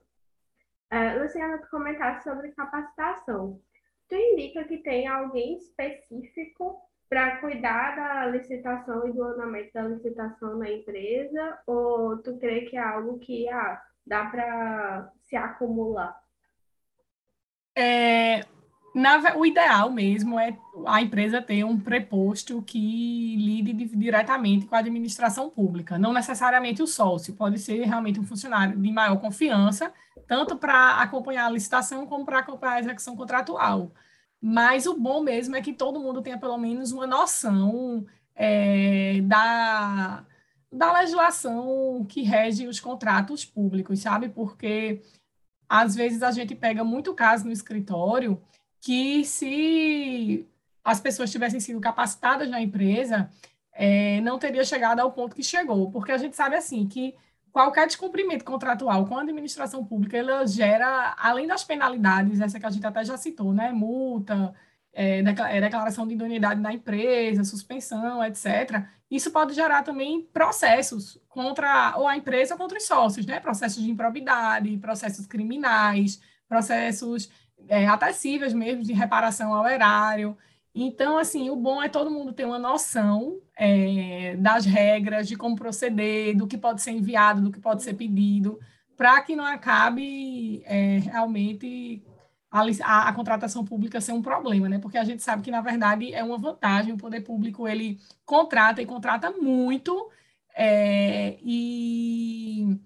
É, 0.89 1.15
Luciana, 1.21 1.57
tu 1.57 1.69
comentaste 1.69 2.23
sobre 2.23 2.53
capacitação 2.53 3.59
tu 4.07 4.15
indica 4.15 4.63
que 4.63 4.77
tem 4.77 5.07
alguém 5.07 5.57
específico 5.57 6.81
para 7.09 7.37
cuidar 7.37 7.95
da 7.95 8.25
licitação 8.27 9.07
e 9.07 9.13
do 9.13 9.23
andamento 9.23 9.71
da 9.73 9.83
licitação 9.83 10.57
na 10.57 10.69
empresa, 10.69 11.59
ou 11.67 12.17
tu 12.17 12.37
crê 12.37 12.61
que 12.61 12.75
é 12.75 12.81
algo 12.81 13.19
que 13.19 13.47
ah, 13.49 13.81
dá 14.05 14.25
para 14.25 15.11
se 15.21 15.35
acumular? 15.35 16.19
É, 17.77 18.41
na, 18.95 19.35
o 19.35 19.45
ideal 19.45 19.91
mesmo 19.91 20.39
é 20.39 20.57
a 20.85 21.01
empresa 21.01 21.41
ter 21.41 21.65
um 21.65 21.77
preposto 21.77 22.61
que 22.61 23.35
lide 23.35 23.73
diretamente 23.73 24.65
com 24.65 24.73
a 24.73 24.79
administração 24.79 25.49
pública, 25.49 25.97
não 25.97 26.13
necessariamente 26.13 26.81
o 26.81 26.87
sócio, 26.87 27.35
pode 27.35 27.59
ser 27.59 27.83
realmente 27.83 28.21
um 28.21 28.25
funcionário 28.25 28.79
de 28.79 28.91
maior 28.93 29.17
confiança, 29.19 29.91
tanto 30.25 30.55
para 30.55 31.01
acompanhar 31.01 31.47
a 31.47 31.49
licitação 31.49 32.07
como 32.07 32.25
para 32.25 32.39
acompanhar 32.39 32.75
a 32.75 32.79
execução 32.79 33.17
contratual. 33.17 33.91
Mas 34.41 34.85
o 34.85 34.97
bom 34.97 35.21
mesmo 35.21 35.57
é 35.57 35.61
que 35.61 35.73
todo 35.73 35.99
mundo 35.99 36.21
tenha 36.21 36.37
pelo 36.37 36.57
menos 36.57 36.93
uma 36.93 37.05
noção 37.05 38.05
é, 38.33 39.19
da, 39.23 40.25
da 40.71 40.93
legislação 40.93 42.05
que 42.07 42.21
rege 42.21 42.65
os 42.65 42.79
contratos 42.79 43.43
públicos, 43.43 43.99
sabe? 43.99 44.29
Porque 44.29 45.01
às 45.67 45.95
vezes 45.95 46.23
a 46.23 46.31
gente 46.31 46.55
pega 46.55 46.81
muito 46.81 47.13
caso 47.13 47.43
no 47.43 47.51
escritório 47.51 48.41
que 48.85 49.25
se 49.25 50.47
as 50.83 50.99
pessoas 50.99 51.31
tivessem 51.31 51.59
sido 51.59 51.81
capacitadas 51.81 52.47
na 52.47 52.61
empresa, 52.61 53.27
é, 53.73 54.21
não 54.21 54.37
teria 54.37 54.63
chegado 54.63 54.99
ao 54.99 55.11
ponto 55.11 55.35
que 55.35 55.41
chegou, 55.41 55.89
porque 55.89 56.11
a 56.11 56.19
gente 56.19 56.35
sabe 56.35 56.55
assim 56.55 56.87
que 56.87 57.15
qualquer 57.51 57.87
descumprimento 57.87 58.45
contratual 58.45 59.07
com 59.07 59.17
a 59.17 59.23
administração 59.23 59.83
pública, 59.83 60.15
ela 60.15 60.45
gera, 60.45 61.15
além 61.17 61.47
das 61.47 61.63
penalidades, 61.63 62.39
essa 62.39 62.59
que 62.59 62.65
a 62.67 62.69
gente 62.69 62.85
até 62.85 63.03
já 63.03 63.17
citou, 63.17 63.51
né? 63.55 63.71
Multa, 63.71 64.53
é, 64.93 65.17
é 65.21 65.61
declaração 65.61 66.05
de 66.05 66.13
idoneidade 66.13 66.61
na 66.61 66.71
empresa, 66.71 67.43
suspensão, 67.43 68.23
etc. 68.23 68.85
Isso 69.09 69.31
pode 69.31 69.55
gerar 69.55 69.81
também 69.81 70.29
processos 70.31 71.19
contra 71.27 71.95
ou 71.97 72.07
a 72.07 72.15
empresa 72.15 72.53
ou 72.53 72.59
contra 72.59 72.77
os 72.77 72.85
sócios, 72.85 73.25
né? 73.25 73.39
Processos 73.39 73.81
de 73.81 73.89
improbidade, 73.89 74.77
processos 74.77 75.25
criminais, 75.25 76.21
processos 76.47 77.31
é, 77.67 77.87
até 77.87 78.11
cíveis 78.13 78.53
mesmo 78.53 78.83
de 78.83 78.93
reparação 78.93 79.53
ao 79.53 79.67
erário. 79.67 80.37
Então, 80.73 81.17
assim, 81.17 81.49
o 81.49 81.55
bom 81.55 81.81
é 81.81 81.87
todo 81.87 82.11
mundo 82.11 82.33
ter 82.33 82.45
uma 82.45 82.59
noção 82.59 83.39
é, 83.57 84.35
das 84.37 84.65
regras, 84.65 85.27
de 85.27 85.37
como 85.37 85.55
proceder, 85.55 86.35
do 86.35 86.47
que 86.47 86.57
pode 86.57 86.81
ser 86.81 86.91
enviado, 86.91 87.41
do 87.41 87.51
que 87.51 87.59
pode 87.59 87.81
ser 87.81 87.93
pedido, 87.93 88.59
para 88.97 89.21
que 89.21 89.35
não 89.35 89.45
acabe 89.45 90.61
é, 90.65 90.99
realmente 90.99 92.03
a, 92.51 92.61
a, 92.83 93.09
a, 93.09 93.13
contratação 93.13 93.63
pública 93.63 94.01
ser 94.01 94.11
um 94.13 94.21
problema, 94.21 94.67
né? 94.67 94.79
Porque 94.79 94.97
a 94.97 95.03
gente 95.03 95.23
sabe 95.23 95.43
que, 95.43 95.51
na 95.51 95.61
verdade, 95.61 96.13
é 96.13 96.23
uma 96.23 96.37
vantagem, 96.37 96.93
o 96.93 96.97
poder 96.97 97.21
público, 97.21 97.67
ele 97.67 97.97
contrata 98.25 98.81
e 98.81 98.85
contrata 98.85 99.31
muito, 99.31 100.09
é, 100.55 101.37
e 101.41 102.79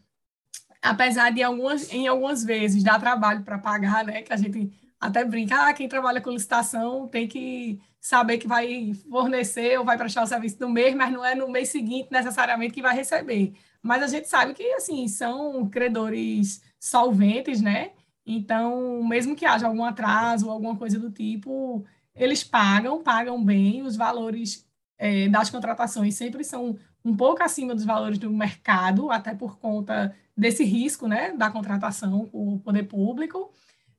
apesar 0.81 1.31
de 1.31 1.43
algumas, 1.43 1.91
em 1.91 2.07
algumas 2.07 2.43
vezes 2.43 2.83
dar 2.83 3.00
trabalho 3.00 3.43
para 3.43 3.57
pagar, 3.57 4.05
né? 4.05 4.21
Que 4.21 4.33
a 4.33 4.38
gente 4.38 4.71
até 5.00 5.24
brinca, 5.24 5.67
ah, 5.67 5.74
quem 5.74 5.88
trabalha 5.88 6.21
com 6.21 6.31
licitação 6.31 7.07
tem 7.07 7.27
que 7.27 7.79
saber 8.01 8.38
que 8.38 8.48
vai 8.48 8.93
fornecer 9.09 9.77
ou 9.79 9.86
vai 9.86 9.98
prestar 9.98 10.24
o 10.24 10.27
serviço 10.27 10.57
no 10.59 10.69
mês, 10.69 10.95
mas 10.95 11.12
não 11.12 11.24
é 11.24 11.36
no 11.36 11.50
mês 11.50 11.69
seguinte 11.69 12.09
necessariamente 12.12 12.74
que 12.74 12.81
vai 12.81 12.95
receber. 12.95 13.53
Mas 13.81 14.03
a 14.03 14.07
gente 14.07 14.27
sabe 14.27 14.53
que, 14.53 14.63
assim, 14.74 15.07
são 15.07 15.69
credores 15.69 16.62
solventes, 16.79 17.62
né? 17.62 17.91
Então, 18.25 19.03
mesmo 19.03 19.36
que 19.36 19.45
haja 19.45 19.67
algum 19.67 19.83
atraso 19.83 20.48
ou 20.48 20.51
alguma 20.51 20.75
coisa 20.75 21.00
do 21.00 21.09
tipo, 21.12 21.86
eles 22.15 22.43
pagam, 22.43 23.01
pagam 23.01 23.43
bem, 23.43 23.81
os 23.81 23.95
valores 23.95 24.67
é, 24.98 25.29
das 25.29 25.50
contratações 25.50 26.15
sempre 26.15 26.43
são 26.43 26.77
um 27.03 27.15
pouco 27.15 27.41
acima 27.41 27.74
dos 27.74 27.86
valores 27.86 28.17
do 28.17 28.29
mercado, 28.29 29.09
até 29.09 29.33
por 29.33 29.57
conta 29.57 30.15
desse 30.39 30.63
risco, 30.63 31.08
né, 31.08 31.34
da 31.34 31.51
contratação 31.51 32.25
com 32.27 32.55
o 32.55 32.60
poder 32.60 32.84
público. 32.84 33.51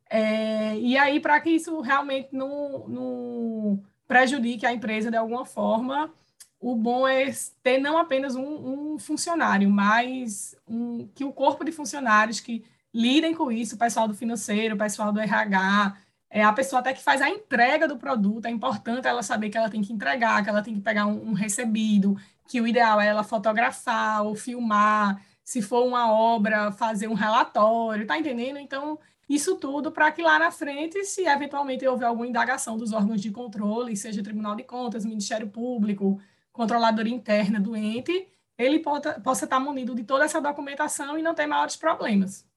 É, 0.08 0.76
e 0.78 0.96
aí, 0.96 1.20
para 1.20 1.40
que 1.40 1.50
isso 1.50 1.80
realmente 1.80 2.30
não, 2.32 2.88
não 2.88 3.82
prejudique 4.08 4.66
a 4.66 4.72
empresa 4.72 5.10
de 5.10 5.16
alguma 5.16 5.44
forma, 5.44 6.12
o 6.58 6.74
bom 6.74 7.06
é 7.06 7.30
ter 7.62 7.78
não 7.78 7.96
apenas 7.98 8.34
um, 8.34 8.94
um 8.94 8.98
funcionário, 8.98 9.70
mas 9.70 10.56
um, 10.66 11.06
que 11.14 11.24
o 11.24 11.32
corpo 11.32 11.64
de 11.64 11.72
funcionários 11.72 12.40
que 12.40 12.64
lidem 12.92 13.34
com 13.34 13.52
isso, 13.52 13.76
o 13.76 13.78
pessoal 13.78 14.08
do 14.08 14.14
financeiro, 14.14 14.74
o 14.74 14.78
pessoal 14.78 15.12
do 15.12 15.20
RH, 15.20 15.96
é 16.28 16.42
a 16.42 16.52
pessoa 16.52 16.80
até 16.80 16.92
que 16.92 17.02
faz 17.02 17.20
a 17.20 17.28
entrega 17.28 17.86
do 17.86 17.96
produto, 17.96 18.46
é 18.46 18.50
importante 18.50 19.06
ela 19.06 19.22
saber 19.22 19.50
que 19.50 19.58
ela 19.58 19.70
tem 19.70 19.82
que 19.82 19.92
entregar, 19.92 20.42
que 20.42 20.48
ela 20.48 20.62
tem 20.62 20.74
que 20.74 20.80
pegar 20.80 21.06
um, 21.06 21.30
um 21.30 21.32
recebido, 21.32 22.16
que 22.48 22.60
o 22.60 22.66
ideal 22.66 23.00
é 23.00 23.06
ela 23.06 23.22
fotografar 23.22 24.24
ou 24.24 24.34
filmar, 24.34 25.22
se 25.50 25.60
for 25.60 25.84
uma 25.84 26.12
obra, 26.12 26.70
fazer 26.70 27.08
um 27.08 27.14
relatório, 27.14 28.06
tá 28.06 28.16
entendendo? 28.16 28.56
Então, 28.56 28.96
isso 29.28 29.56
tudo 29.56 29.90
para 29.90 30.12
que 30.12 30.22
lá 30.22 30.38
na 30.38 30.52
frente, 30.52 31.04
se 31.04 31.26
eventualmente 31.26 31.84
houver 31.84 32.06
alguma 32.06 32.28
indagação 32.28 32.76
dos 32.76 32.92
órgãos 32.92 33.20
de 33.20 33.32
controle, 33.32 33.96
seja 33.96 34.22
Tribunal 34.22 34.54
de 34.54 34.62
Contas, 34.62 35.04
Ministério 35.04 35.48
Público, 35.48 36.22
Controladoria 36.52 37.12
Interna 37.12 37.58
do 37.58 37.74
ente, 37.74 38.28
ele 38.56 38.78
possa, 38.78 39.20
possa 39.20 39.44
estar 39.44 39.58
munido 39.58 39.92
de 39.92 40.04
toda 40.04 40.24
essa 40.24 40.40
documentação 40.40 41.18
e 41.18 41.22
não 41.22 41.34
ter 41.34 41.48
maiores 41.48 41.74
problemas. 41.74 42.48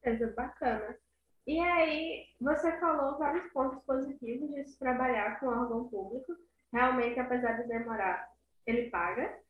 Beleza, 0.00 0.32
bacana. 0.36 0.96
E 1.44 1.58
aí, 1.58 2.26
você 2.40 2.70
falou 2.78 3.18
vários 3.18 3.52
pontos 3.52 3.82
positivos 3.82 4.48
de 4.54 4.62
se 4.62 4.78
trabalhar 4.78 5.40
com 5.40 5.48
órgão 5.48 5.88
público. 5.88 6.36
Realmente, 6.72 7.18
apesar 7.18 7.54
de 7.54 7.66
demorar, 7.66 8.30
ele 8.64 8.90
paga. 8.90 9.40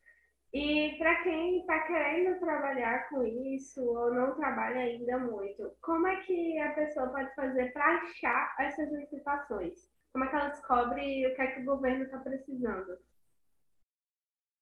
E 0.52 0.96
para 0.98 1.22
quem 1.22 1.60
está 1.60 1.78
querendo 1.86 2.40
trabalhar 2.40 3.08
com 3.08 3.24
isso 3.24 3.80
ou 3.82 4.12
não 4.12 4.34
trabalha 4.34 4.80
ainda 4.80 5.18
muito, 5.18 5.70
como 5.80 6.08
é 6.08 6.16
que 6.22 6.58
a 6.58 6.72
pessoa 6.72 7.08
pode 7.08 7.32
fazer 7.36 7.72
para 7.72 7.98
achar 7.98 8.56
essas 8.58 8.90
licitações? 8.92 9.88
Como 10.12 10.24
é 10.24 10.28
que 10.28 10.34
ela 10.34 10.48
descobre 10.48 11.26
o 11.26 11.34
que 11.36 11.42
é 11.42 11.46
que 11.48 11.60
o 11.60 11.64
governo 11.64 12.04
está 12.04 12.18
precisando? 12.18 12.98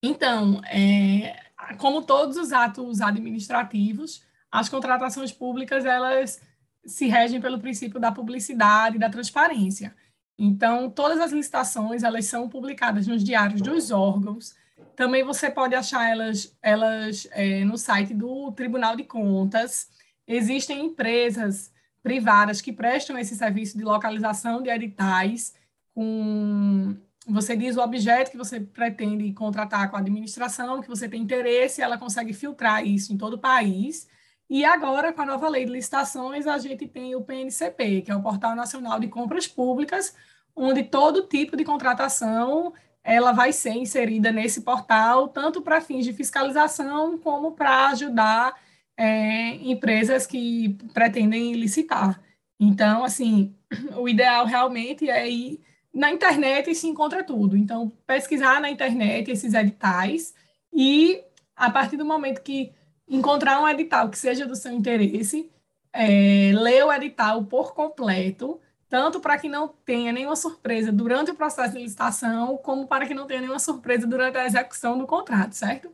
Então, 0.05 0.61
é, 0.67 1.35
como 1.79 2.05
todos 2.05 2.37
os 2.37 2.53
atos 2.53 3.01
administrativos, 3.01 4.25
as 4.53 4.69
contratações 4.69 5.33
públicas 5.33 5.87
elas 5.87 6.41
se 6.85 7.07
regem 7.07 7.41
pelo 7.41 7.59
princípio 7.59 7.99
da 7.99 8.13
publicidade 8.13 8.97
e 8.97 9.01
da 9.01 9.11
transparência. 9.11 9.97
Então, 10.39 10.91
todas 10.91 11.19
as 11.19 11.33
licitações 11.33 12.03
elas 12.03 12.27
são 12.27 12.49
publicadas 12.49 13.07
nos 13.07 13.25
diários 13.25 13.63
dos 13.63 13.91
órgãos 13.91 14.55
também 14.97 15.23
você 15.23 15.51
pode 15.51 15.75
achar 15.75 16.11
elas, 16.11 16.57
elas 16.63 17.29
é, 17.33 17.65
no 17.65 17.79
site 17.79 18.15
do 18.15 18.53
Tribunal 18.53 18.97
de 18.97 19.05
Contas. 19.05 19.89
Existem 20.27 20.87
empresas 20.87 21.73
privadas 22.03 22.61
que 22.61 22.73
prestam 22.73 23.19
esse 23.19 23.37
serviço 23.37 23.77
de 23.77 23.85
localização 23.85 24.63
de 24.63 24.71
editais 24.71 25.55
com 25.95 26.97
você 27.29 27.55
diz 27.55 27.77
o 27.77 27.83
objeto 27.83 28.31
que 28.31 28.37
você 28.39 28.59
pretende 28.59 29.31
contratar 29.33 29.91
com 29.91 29.97
a 29.97 30.01
administração, 30.01 30.81
que 30.81 30.89
você 30.89 31.07
tem 31.09 31.21
interesse, 31.21 31.83
ela 31.83 31.99
consegue 31.99 32.33
filtrar 32.33 32.87
isso 32.87 33.13
em 33.13 33.19
todo 33.19 33.35
o 33.35 33.39
país. 33.39 34.09
E 34.49 34.65
agora, 34.65 35.13
com 35.13 35.21
a 35.21 35.27
nova 35.27 35.47
lei 35.49 35.67
de 35.67 35.73
licitações, 35.73 36.47
a 36.47 36.57
gente 36.57 36.89
tem 36.89 37.15
o 37.15 37.23
PNCP, 37.23 38.03
que 38.03 38.11
é 38.11 38.17
o 38.17 38.23
Portal 38.23 38.57
Nacional 38.57 38.99
de 38.99 39.09
Compras 39.09 39.47
Públicas, 39.47 40.17
onde 40.57 40.85
todo 40.85 41.27
tipo 41.27 41.55
de 41.55 41.65
contratação 41.65 42.73
ela 43.09 43.33
vai 43.33 43.55
ser 43.55 43.71
inserida 43.71 44.31
nesse 44.31 44.61
portal, 44.61 45.29
tanto 45.29 45.63
para 45.63 45.81
fins 45.81 46.05
de 46.05 46.13
fiscalização, 46.13 47.17
como 47.17 47.53
para 47.53 47.89
ajudar 47.89 48.55
é, 48.99 49.55
empresas 49.63 50.27
que 50.27 50.77
pretendem 50.93 51.55
licitar. 51.55 52.21
Então, 52.61 53.03
assim, 53.03 53.55
o 53.97 54.07
ideal 54.11 54.45
realmente 54.45 55.09
é 55.09 55.27
ir 55.27 55.59
na 55.93 56.13
internet 56.13 56.75
se 56.75 56.87
encontra 56.87 57.25
tudo. 57.25 57.57
Então, 57.57 57.91
pesquisar 58.07 58.61
na 58.61 58.71
internet 58.71 59.31
esses 59.31 59.55
editais 59.55 60.35
e, 60.71 61.23
a 61.57 61.71
partir 61.71 61.97
do 61.97 62.05
momento 62.05 62.43
que 62.43 62.75
encontrar 63.09 63.59
um 63.63 63.69
edital 63.69 64.11
que 64.11 64.19
seja 64.19 64.45
do 64.45 64.55
seu 64.55 64.71
interesse, 64.71 65.51
é, 65.95 66.53
ler 66.53 66.85
o 66.85 66.93
edital 66.93 67.43
por 67.47 67.73
completo, 67.73 68.61
tanto 68.89 69.21
para 69.21 69.39
que 69.39 69.49
não 69.49 69.69
tenha 69.69 70.13
nenhuma 70.13 70.37
surpresa 70.37 70.91
durante 70.91 71.31
o 71.31 71.35
processo 71.35 71.75
de 71.75 71.83
licitação, 71.83 72.57
como 72.59 72.87
para 72.87 73.07
que 73.07 73.15
não 73.15 73.27
tenha 73.27 73.41
nenhuma 73.41 73.59
surpresa 73.59 74.07
durante 74.07 74.39
a 74.39 74.47
execução 74.47 74.99
do 74.99 75.07
contrato, 75.07 75.53
certo? 75.53 75.91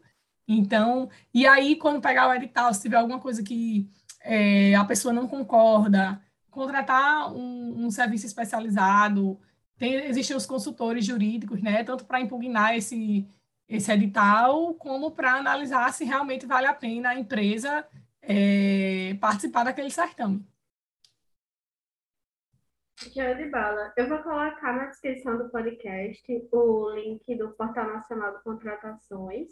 Então, 0.47 1.09
e 1.33 1.47
aí, 1.47 1.77
quando 1.77 2.01
pegar 2.01 2.29
o 2.29 2.35
edital, 2.35 2.73
se 2.73 2.83
tiver 2.83 2.97
alguma 2.97 3.19
coisa 3.19 3.43
que 3.43 3.89
é, 4.21 4.75
a 4.75 4.85
pessoa 4.85 5.13
não 5.13 5.27
concorda, 5.27 6.21
contratar 6.51 7.33
um, 7.35 7.87
um 7.87 7.91
serviço 7.91 8.27
especializado, 8.27 9.41
tem, 9.77 9.95
existem 10.07 10.37
os 10.37 10.47
consultores 10.47 11.05
jurídicos, 11.05 11.61
né, 11.63 11.83
tanto 11.83 12.05
para 12.05 12.21
impugnar 12.21 12.77
esse, 12.77 13.27
esse 13.69 13.91
edital, 13.91 14.75
como 14.75 15.11
para 15.11 15.35
analisar 15.35 15.93
se 15.93 16.05
realmente 16.05 16.47
vale 16.47 16.67
a 16.67 16.75
pena 16.75 17.11
a 17.11 17.19
empresa 17.19 17.85
é, 18.23 19.17
participar 19.21 19.65
daquele 19.65 19.91
certame. 19.91 20.45
Show 22.97 23.35
de 23.35 23.47
bala. 23.51 23.93
Eu 23.97 24.09
vou 24.09 24.19
colocar 24.23 24.73
na 24.73 24.87
descrição 24.87 25.37
do 25.37 25.51
podcast 25.51 26.49
o 26.53 26.91
link 26.91 27.37
do 27.37 27.51
Portal 27.51 27.93
Nacional 27.93 28.37
de 28.37 28.45
Contratações. 28.45 29.49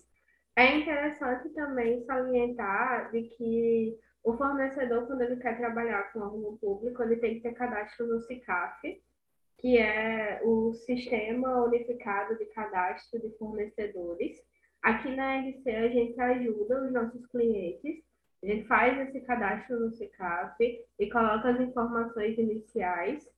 É 0.55 0.77
interessante 0.77 1.49
também 1.51 2.05
salientar 2.05 3.11
de 3.11 3.23
que 3.23 3.99
o 4.23 4.37
fornecedor, 4.37 5.09
quando 5.09 5.23
ele 5.23 5.37
quer 5.37 5.59
trabalhar 5.59 6.13
com 6.13 6.21
órgão 6.21 6.57
público, 6.59 7.03
ele 7.03 7.17
tem 7.17 7.35
que 7.35 7.41
ter 7.41 7.55
cadastro 7.55 8.07
no 8.07 8.21
SICAF, 8.21 9.03
que 9.59 9.77
é 9.77 10.41
o 10.45 10.73
Sistema 10.75 11.65
Unificado 11.65 12.39
de 12.39 12.47
Cadastro 12.47 13.21
de 13.21 13.37
Fornecedores. 13.39 14.39
Aqui 14.81 15.15
na 15.17 15.41
RC, 15.41 15.69
a 15.69 15.89
gente 15.89 16.21
ajuda 16.21 16.85
os 16.85 16.93
nossos 16.93 17.27
clientes, 17.27 18.05
gente 18.47 18.67
faz 18.67 19.09
esse 19.09 19.21
cadastro 19.21 19.79
no 19.79 19.93
SICAF 19.93 20.57
e 20.99 21.11
coloca 21.11 21.51
as 21.51 21.61
informações 21.61 22.37
iniciais. 22.39 23.29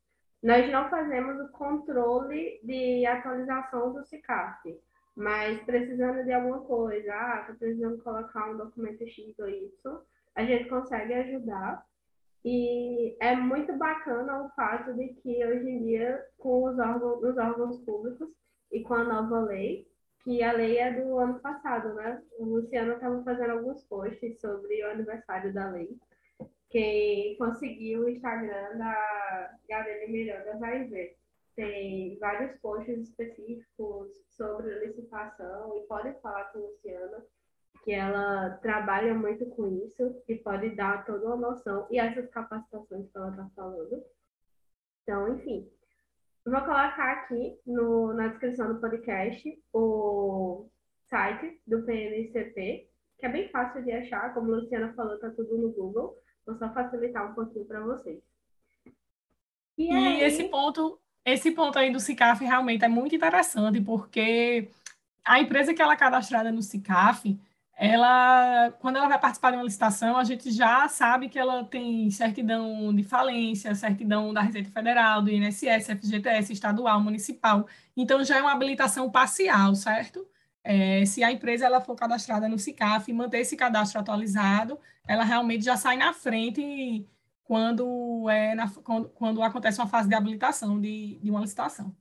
Nós 0.43 0.71
não 0.71 0.89
fazemos 0.89 1.41
o 1.41 1.53
controle 1.53 2.61
de 2.63 3.05
atualização 3.07 3.93
do 3.93 4.05
SICAF, 4.05 4.79
mas 5.15 5.61
precisando 5.63 6.25
de 6.25 6.33
alguma 6.33 6.61
coisa, 6.61 7.13
ah, 7.15 7.55
precisando 7.59 8.03
colocar 8.03 8.51
um 8.51 8.57
documento 8.57 9.07
X 9.07 9.39
ou 9.39 9.49
Y, 9.49 9.71
a 10.35 10.45
gente 10.45 10.69
consegue 10.69 11.15
ajudar. 11.15 11.85
E 12.45 13.17
é 13.21 13.35
muito 13.35 13.73
bacana 13.75 14.43
o 14.43 14.51
fato 14.51 14.93
de 14.95 15.09
que 15.15 15.45
hoje 15.47 15.67
em 15.69 15.83
dia, 15.83 16.23
com 16.37 16.65
os 16.65 16.79
órgãos, 16.79 17.23
os 17.23 17.37
órgãos 17.39 17.79
públicos 17.85 18.29
e 18.71 18.83
com 18.83 18.95
a 18.95 19.05
nova 19.05 19.41
lei, 19.41 19.87
que 20.25 20.43
a 20.43 20.53
lei 20.53 20.79
é 20.79 20.91
do 20.91 21.19
ano 21.19 21.39
passado, 21.41 21.95
né? 21.95 22.23
O 22.39 22.47
Luciano 22.47 22.95
estava 22.95 23.23
fazendo 23.23 23.51
alguns 23.51 23.85
posts 23.85 24.41
sobre 24.41 24.83
o 24.83 24.91
aniversário 24.91 25.53
da 25.53 25.71
lei. 25.71 25.97
Quem 26.71 27.37
conseguiu 27.37 28.01
o 28.01 28.09
Instagram 28.09 28.79
da 28.79 29.57
Gabriela 29.69 30.11
Miranda 30.11 30.59
vai 30.59 30.85
ver. 30.85 31.17
Tem 31.55 32.19
vários 32.19 32.59
posts 32.61 32.99
específicos 32.99 34.11
sobre 34.31 34.87
licitação 34.87 35.77
e 35.77 35.87
pode 35.87 36.19
falar 36.21 36.45
com 36.53 36.59
a 36.59 36.63
Luciana 36.63 37.25
que 37.85 37.93
ela 37.93 38.51
trabalha 38.63 39.15
muito 39.15 39.45
com 39.51 39.69
isso 39.69 40.23
e 40.27 40.37
pode 40.37 40.71
dar 40.71 41.05
toda 41.05 41.27
uma 41.27 41.37
noção 41.37 41.87
e 41.91 41.99
essas 41.99 42.29
capacitações 42.31 43.11
que 43.11 43.19
ela 43.19 43.31
está 43.31 43.49
falando. 43.55 44.03
Então, 45.03 45.37
enfim, 45.37 45.71
vou 46.53 46.61
colocar 46.61 47.13
aqui 47.13 47.59
no, 47.67 48.13
na 48.15 48.29
descrição 48.29 48.73
do 48.73 48.81
podcast 48.81 49.43
o 49.73 50.69
site 51.09 51.61
do 51.67 51.83
PNCP, 51.85 52.89
que 53.19 53.27
é 53.27 53.29
bem 53.29 53.49
fácil 53.49 53.83
de 53.83 53.93
achar, 53.93 54.35
como 54.35 54.53
a 54.53 54.57
Luciana 54.59 54.93
falou, 54.95 55.15
está 55.15 55.31
tudo 55.31 55.57
no 55.57 55.73
Google. 55.73 56.15
Vou 56.47 56.57
só 56.57 56.73
facilitar 56.73 57.31
um 57.31 57.35
pouquinho 57.35 57.65
para 57.65 57.81
vocês. 57.81 58.21
E, 59.79 59.87
e 59.87 59.91
aí... 59.91 60.21
esse 60.23 60.45
ponto, 60.45 61.01
esse 61.25 61.51
ponto 61.53 61.79
aí 61.79 61.91
do 61.91 62.01
CICAF 62.01 62.45
realmente 62.45 62.85
é 62.85 62.89
muito 62.89 63.15
interessante, 63.15 63.81
porque 63.81 64.69
a 65.25 65.41
empresa 65.41 65.73
que 65.73 65.81
ela 65.81 65.95
é 65.95 65.97
cadastrada 65.97 66.53
no 66.53 66.63
CICAF, 66.63 67.39
ela, 67.77 68.71
quando 68.81 68.97
ela 68.97 69.09
vai 69.09 69.19
participar 69.19 69.51
de 69.51 69.57
uma 69.57 69.65
licitação, 69.65 70.17
a 70.17 70.25
gente 70.25 70.51
já 70.53 70.89
sabe 70.89 71.29
que 71.29 71.39
ela 71.39 71.65
tem 71.65 72.09
certidão 72.11 72.95
de 72.95 73.03
falência, 73.03 73.75
certidão 73.75 74.33
da 74.33 74.43
Receita 74.43 74.71
Federal, 74.71 75.23
do 75.23 75.31
INSS, 75.31 75.87
FGTS, 75.89 76.53
estadual, 76.53 77.01
municipal. 77.01 77.67
Então, 77.97 78.23
já 78.25 78.39
é 78.39 78.43
uma 78.43 78.53
habilitação 78.53 79.11
parcial, 79.11 79.75
certo? 79.75 80.27
É, 80.63 81.05
se 81.05 81.23
a 81.25 81.33
empresa 81.33 81.67
ela 81.67 81.81
for 81.81 81.97
cadastrada 81.97 82.49
no 82.49 82.59
SICAF 82.59 83.11
e 83.11 83.15
manter 83.15 83.41
esse 83.41 83.57
cadastro 83.57 84.01
atualizado, 84.01 84.79
ela 85.07 85.25
realmente 85.25 85.65
já 85.65 85.77
sai 85.77 85.97
na 85.97 86.13
frente 86.13 87.07
quando, 87.45 88.29
é 88.31 88.55
na, 88.55 88.71
quando, 88.71 89.09
quando 89.11 89.43
acontece 89.43 89.79
uma 89.81 89.89
fase 89.89 90.09
de 90.09 90.15
habilitação 90.15 90.81
de, 90.81 91.19
de 91.23 91.31
uma 91.31 91.41
licitação. 91.41 91.95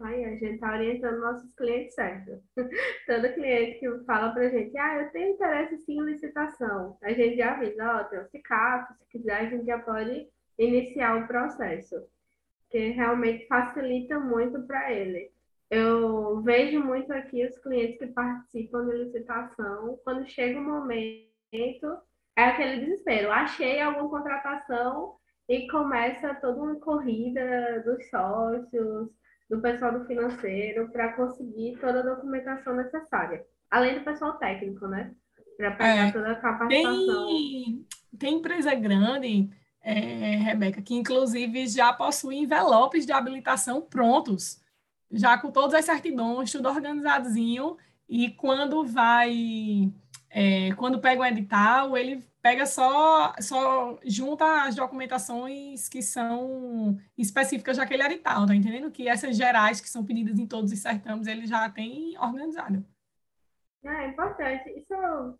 Aí 0.00 0.24
a 0.24 0.30
gente 0.30 0.54
está 0.54 0.72
orientando 0.72 1.20
nossos 1.20 1.54
clientes 1.54 1.94
certo. 1.94 2.42
Todo 3.06 3.32
cliente 3.34 3.78
que 3.78 4.04
fala 4.04 4.32
para 4.32 4.46
a 4.46 4.48
gente, 4.48 4.76
ah, 4.76 5.02
eu 5.02 5.10
tenho 5.10 5.34
interesse 5.34 5.78
sim 5.78 5.98
em 5.98 6.04
licitação, 6.04 6.98
a 7.02 7.12
gente 7.12 7.36
já 7.36 7.52
avisa, 7.52 8.00
ó, 8.00 8.04
tem 8.04 8.18
o 8.18 8.28
CICAP, 8.28 8.94
se 8.94 9.06
quiser 9.08 9.36
a 9.36 9.50
gente 9.50 9.66
já 9.66 9.78
pode 9.78 10.28
iniciar 10.58 11.16
o 11.16 11.26
processo, 11.26 11.96
que 12.70 12.88
realmente 12.90 13.46
facilita 13.46 14.18
muito 14.18 14.62
para 14.62 14.92
ele. 14.92 15.32
Eu 15.70 16.40
vejo 16.42 16.80
muito 16.80 17.12
aqui 17.12 17.46
os 17.46 17.56
clientes 17.58 17.98
que 17.98 18.08
participam 18.08 18.86
de 18.86 18.96
licitação, 18.96 19.98
quando 20.04 20.28
chega 20.28 20.58
o 20.58 20.62
momento, 20.62 21.98
é 22.36 22.44
aquele 22.44 22.84
desespero, 22.84 23.30
achei 23.30 23.80
alguma 23.80 24.10
contratação 24.10 25.16
e 25.48 25.68
começa 25.68 26.34
toda 26.34 26.60
uma 26.60 26.76
corrida 26.76 27.82
dos 27.84 28.08
sócios, 28.10 29.08
do 29.48 29.60
pessoal 29.60 29.98
do 29.98 30.06
financeiro 30.06 30.88
para 30.90 31.12
conseguir 31.12 31.76
toda 31.80 32.00
a 32.00 32.14
documentação 32.14 32.74
necessária. 32.74 33.44
Além 33.70 33.98
do 33.98 34.04
pessoal 34.04 34.34
técnico, 34.34 34.86
né? 34.86 35.12
Para 35.56 35.70
pegar 35.72 36.08
é, 36.08 36.12
toda 36.12 36.32
a 36.32 36.36
capacitação. 36.36 37.26
Tem, 37.26 37.86
tem 38.18 38.34
empresa 38.34 38.74
grande, 38.74 39.50
é, 39.80 40.36
Rebeca, 40.36 40.80
que 40.80 40.94
inclusive 40.94 41.66
já 41.66 41.92
possui 41.92 42.36
envelopes 42.36 43.04
de 43.04 43.12
habilitação 43.12 43.82
prontos, 43.82 44.62
já 45.10 45.38
com 45.38 45.50
todas 45.50 45.74
as 45.74 45.84
certidões, 45.84 46.50
tudo 46.50 46.68
organizadozinho, 46.68 47.76
e 48.08 48.30
quando 48.30 48.84
vai, 48.84 49.92
é, 50.36 50.74
quando 50.74 51.00
pega 51.00 51.22
o 51.22 51.24
edital, 51.24 51.96
ele 51.96 52.20
pega 52.42 52.66
só, 52.66 53.32
só 53.40 53.96
junta 54.04 54.64
as 54.64 54.74
documentações 54.74 55.88
que 55.88 56.02
são 56.02 56.98
específicas 57.16 57.76
daquele 57.76 58.02
edital, 58.02 58.44
tá 58.44 58.52
entendendo? 58.52 58.90
Que 58.90 59.08
essas 59.08 59.36
gerais 59.36 59.80
que 59.80 59.88
são 59.88 60.04
pedidas 60.04 60.36
em 60.36 60.46
todos 60.48 60.72
os 60.72 60.78
certames, 60.80 61.28
ele 61.28 61.46
já 61.46 61.70
tem 61.70 62.18
organizado. 62.18 62.84
É 63.84 64.08
importante. 64.08 64.70
Isso 64.70 65.38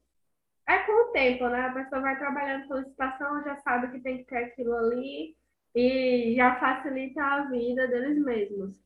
é 0.69 0.79
com 0.79 1.11
o 1.11 1.13
tempo, 1.13 1.49
né? 1.49 1.63
A 1.63 1.73
pessoa 1.73 2.01
vai 2.01 2.17
trabalhando 2.17 2.69
solicitação, 2.69 3.43
já 3.43 3.57
sabe 3.57 3.91
que 3.91 4.01
tem 4.01 4.19
que 4.19 4.27
ter 4.27 4.45
aquilo 4.45 4.77
ali 4.77 5.37
e 5.75 6.35
já 6.37 6.55
facilita 6.61 7.21
a 7.21 7.51
vida 7.51 7.89
deles 7.89 8.25
mesmos. 8.25 8.81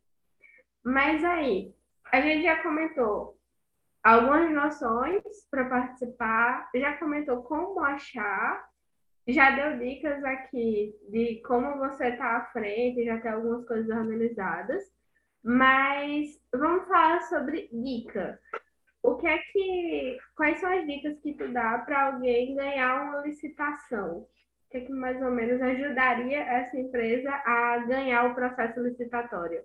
Mas 0.82 1.22
aí, 1.22 1.74
a 2.10 2.18
gente 2.22 2.44
já 2.44 2.62
comentou 2.62 3.37
algumas 4.02 4.50
noções 4.50 5.22
para 5.50 5.68
participar, 5.68 6.68
já 6.74 6.96
comentou 6.96 7.42
como 7.42 7.80
achar, 7.80 8.66
já 9.26 9.50
deu 9.50 9.78
dicas 9.78 10.24
aqui 10.24 10.94
de 11.10 11.42
como 11.46 11.78
você 11.78 12.08
está 12.08 12.38
à 12.38 12.44
frente, 12.46 13.04
já 13.04 13.20
tem 13.20 13.30
algumas 13.30 13.66
coisas 13.66 13.88
organizadas, 13.94 14.82
mas 15.42 16.40
vamos 16.52 16.88
falar 16.88 17.20
sobre 17.22 17.68
dica. 17.72 18.38
O 19.02 19.16
que 19.16 19.26
é 19.26 19.38
que, 19.38 20.18
quais 20.34 20.58
são 20.58 20.70
as 20.70 20.86
dicas 20.86 21.18
que 21.20 21.34
tu 21.34 21.52
dá 21.52 21.78
para 21.78 22.06
alguém 22.06 22.56
ganhar 22.56 23.04
uma 23.04 23.22
licitação? 23.22 24.20
O 24.20 24.70
que 24.70 24.78
é 24.78 24.80
que 24.80 24.92
mais 24.92 25.20
ou 25.22 25.30
menos 25.30 25.62
ajudaria 25.62 26.40
essa 26.40 26.76
empresa 26.76 27.30
a 27.30 27.78
ganhar 27.86 28.30
o 28.30 28.34
processo 28.34 28.80
licitatório? 28.80 29.62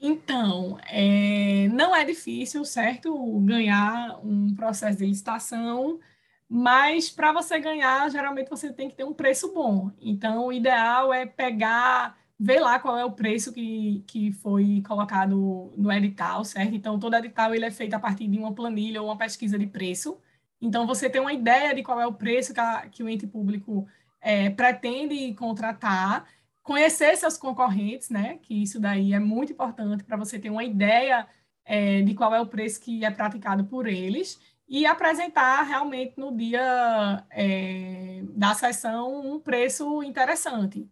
Então, 0.00 0.78
é, 0.88 1.68
não 1.68 1.94
é 1.94 2.04
difícil, 2.04 2.64
certo, 2.64 3.38
ganhar 3.40 4.18
um 4.24 4.54
processo 4.54 4.98
de 4.98 5.04
licitação, 5.06 6.00
mas 6.48 7.10
para 7.10 7.32
você 7.32 7.60
ganhar, 7.60 8.10
geralmente 8.10 8.48
você 8.48 8.72
tem 8.72 8.88
que 8.88 8.96
ter 8.96 9.04
um 9.04 9.12
preço 9.12 9.52
bom. 9.52 9.90
Então, 10.00 10.46
o 10.46 10.52
ideal 10.52 11.12
é 11.12 11.26
pegar, 11.26 12.18
ver 12.38 12.60
lá 12.60 12.78
qual 12.80 12.98
é 12.98 13.04
o 13.04 13.12
preço 13.12 13.52
que, 13.52 14.02
que 14.06 14.32
foi 14.32 14.82
colocado 14.86 15.72
no 15.76 15.92
edital, 15.92 16.44
certo? 16.44 16.74
Então, 16.74 16.98
todo 16.98 17.14
edital 17.16 17.54
ele 17.54 17.66
é 17.66 17.70
feito 17.70 17.94
a 17.94 18.00
partir 18.00 18.26
de 18.26 18.38
uma 18.38 18.54
planilha 18.54 19.02
ou 19.02 19.08
uma 19.08 19.18
pesquisa 19.18 19.58
de 19.58 19.66
preço. 19.66 20.18
Então, 20.60 20.86
você 20.86 21.10
tem 21.10 21.20
uma 21.20 21.32
ideia 21.32 21.74
de 21.74 21.82
qual 21.82 22.00
é 22.00 22.06
o 22.06 22.14
preço 22.14 22.54
que, 22.54 22.60
a, 22.60 22.88
que 22.88 23.02
o 23.02 23.08
ente 23.08 23.26
público 23.26 23.86
é, 24.20 24.50
pretende 24.50 25.34
contratar 25.34 26.26
conhecer 26.70 27.16
seus 27.16 27.36
concorrentes, 27.36 28.10
né? 28.10 28.38
Que 28.40 28.62
isso 28.62 28.78
daí 28.78 29.12
é 29.12 29.18
muito 29.18 29.52
importante 29.52 30.04
para 30.04 30.16
você 30.16 30.38
ter 30.38 30.50
uma 30.50 30.62
ideia 30.62 31.26
é, 31.64 32.00
de 32.00 32.14
qual 32.14 32.32
é 32.32 32.40
o 32.40 32.46
preço 32.46 32.80
que 32.80 33.04
é 33.04 33.10
praticado 33.10 33.64
por 33.64 33.88
eles 33.88 34.38
e 34.68 34.86
apresentar 34.86 35.62
realmente 35.62 36.14
no 36.16 36.30
dia 36.36 37.24
é, 37.28 38.22
da 38.36 38.54
sessão 38.54 39.34
um 39.34 39.40
preço 39.40 40.00
interessante. 40.04 40.88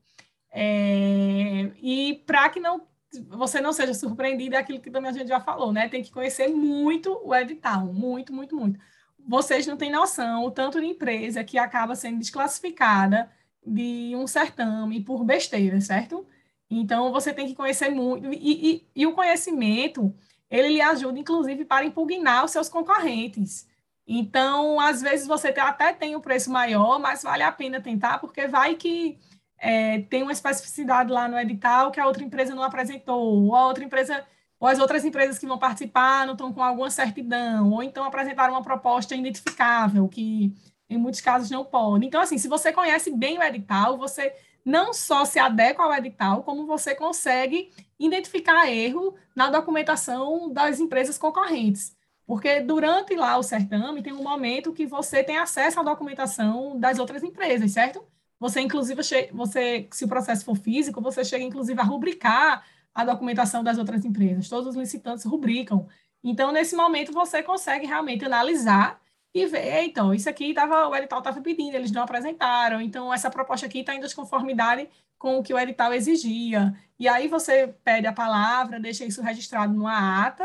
É, 0.50 1.70
e 1.80 2.24
para 2.26 2.48
que 2.48 2.58
não 2.58 2.84
você 3.28 3.60
não 3.60 3.72
seja 3.72 3.94
surpreendido 3.94 4.56
é 4.56 4.58
aquilo 4.58 4.80
que 4.80 4.90
também 4.90 5.10
a 5.10 5.14
gente 5.14 5.28
já 5.28 5.38
falou, 5.38 5.72
né? 5.72 5.88
Tem 5.88 6.02
que 6.02 6.10
conhecer 6.10 6.48
muito 6.48 7.20
o 7.24 7.32
edital, 7.32 7.86
muito, 7.86 8.32
muito, 8.32 8.56
muito. 8.56 8.80
Vocês 9.16 9.64
não 9.64 9.76
têm 9.76 9.92
noção 9.92 10.44
o 10.44 10.50
tanto 10.50 10.80
de 10.80 10.86
empresa 10.86 11.44
que 11.44 11.56
acaba 11.56 11.94
sendo 11.94 12.18
desclassificada 12.18 13.30
de 13.68 14.14
um 14.16 14.26
certame 14.26 15.00
por 15.02 15.24
besteira, 15.24 15.81
certo? 15.81 16.26
Então, 16.70 17.12
você 17.12 17.33
tem 17.33 17.46
que 17.46 17.54
conhecer 17.54 17.90
muito. 17.90 18.33
E, 18.33 18.76
e, 18.76 18.88
e 18.96 19.07
o 19.07 19.12
conhecimento, 19.12 20.14
ele 20.50 20.68
lhe 20.68 20.81
ajuda, 20.81 21.18
inclusive, 21.18 21.64
para 21.64 21.85
impugnar 21.85 22.44
os 22.44 22.50
seus 22.50 22.68
concorrentes. 22.68 23.66
Então, 24.07 24.81
às 24.81 25.02
vezes, 25.02 25.26
você 25.26 25.48
até 25.48 25.92
tem 25.92 26.16
um 26.16 26.20
preço 26.20 26.50
maior, 26.50 26.98
mas 26.98 27.22
vale 27.22 27.42
a 27.42 27.52
pena 27.52 27.81
tentar, 27.81 28.18
porque 28.18 28.46
vai 28.46 28.74
que 28.74 29.18
é, 29.59 30.00
tem 30.02 30.22
uma 30.22 30.33
especificidade 30.33 31.12
lá 31.12 31.28
no 31.28 31.38
edital 31.38 31.90
que 31.90 32.00
a 32.00 32.07
outra 32.07 32.24
empresa 32.24 32.54
não 32.54 32.62
apresentou, 32.62 33.44
ou 33.44 33.54
a 33.54 33.66
outra 33.66 33.85
empresa, 33.85 34.24
ou 34.59 34.68
as 34.68 34.78
outras 34.78 35.04
empresas 35.04 35.38
que 35.38 35.46
vão 35.46 35.59
participar 35.59 36.26
não 36.26 36.33
estão 36.33 36.52
com 36.52 36.62
alguma 36.62 36.90
certidão, 36.90 37.70
ou 37.70 37.83
então 37.83 38.04
apresentaram 38.04 38.54
uma 38.54 38.62
proposta 38.62 39.14
identificável, 39.14 40.09
que 40.09 40.54
em 40.88 40.96
muitos 40.96 41.20
casos 41.20 41.51
não 41.51 41.64
pode. 41.64 42.07
Então, 42.07 42.20
assim, 42.20 42.38
se 42.38 42.48
você 42.48 42.72
conhece 42.72 43.11
bem 43.11 43.38
o 43.38 43.42
edital, 43.42 43.96
você 43.96 44.33
não 44.64 44.92
só 44.92 45.24
se 45.24 45.38
adequa 45.38 45.83
ao 45.83 45.94
edital, 45.94 46.42
como 46.42 46.66
você 46.66 46.94
consegue 46.94 47.70
identificar 47.98 48.70
erro 48.70 49.14
na 49.35 49.51
documentação 49.51 50.53
das 50.53 50.81
empresas 50.81 51.16
concorrentes. 51.18 51.96
Porque 52.27 52.61
durante 52.61 53.14
lá 53.14 53.38
o 53.38 53.42
certame 53.42 54.03
tem 54.03 54.12
um 54.12 54.22
momento 54.22 54.72
que 54.72 54.87
você 54.87 55.24
tem 55.24 55.38
acesso 55.38 55.81
à 55.81 55.83
documentação 55.83 56.79
das 56.79 56.98
outras 56.98 57.22
empresas, 57.22 57.72
certo? 57.72 58.05
Você, 58.38 58.61
inclusive, 58.61 59.01
você, 59.33 59.88
se 59.90 60.05
o 60.05 60.09
processo 60.09 60.44
for 60.44 60.57
físico, 60.57 61.01
você 61.01 61.24
chega, 61.24 61.42
inclusive, 61.42 61.81
a 61.81 61.85
rubricar 61.85 62.64
a 62.94 63.05
documentação 63.05 63.64
das 63.64 63.79
outras 63.79 64.05
empresas. 64.05 64.48
Todos 64.48 64.68
os 64.68 64.77
licitantes 64.77 65.24
rubricam. 65.24 65.88
Então, 66.22 66.53
nesse 66.53 66.77
momento, 66.77 67.12
você 67.12 67.42
consegue 67.42 67.87
realmente 67.87 68.24
analisar 68.24 69.01
e 69.34 69.46
ver, 69.46 69.84
então, 69.84 70.14
isso 70.14 70.28
aqui 70.28 70.54
tava, 70.54 70.88
o 70.88 70.96
edital 70.96 71.18
estava 71.18 71.40
pedindo, 71.40 71.74
eles 71.74 71.92
não 71.92 72.02
apresentaram, 72.02 72.80
então 72.80 73.12
essa 73.12 73.30
proposta 73.30 73.66
aqui 73.66 73.80
está 73.80 73.94
em 73.94 74.00
desconformidade 74.00 74.88
com 75.18 75.38
o 75.38 75.42
que 75.42 75.52
o 75.52 75.58
edital 75.58 75.92
exigia. 75.92 76.74
E 76.98 77.06
aí 77.06 77.28
você 77.28 77.74
pede 77.84 78.06
a 78.06 78.12
palavra, 78.12 78.80
deixa 78.80 79.04
isso 79.04 79.22
registrado 79.22 79.74
numa 79.74 80.26
ata, 80.26 80.44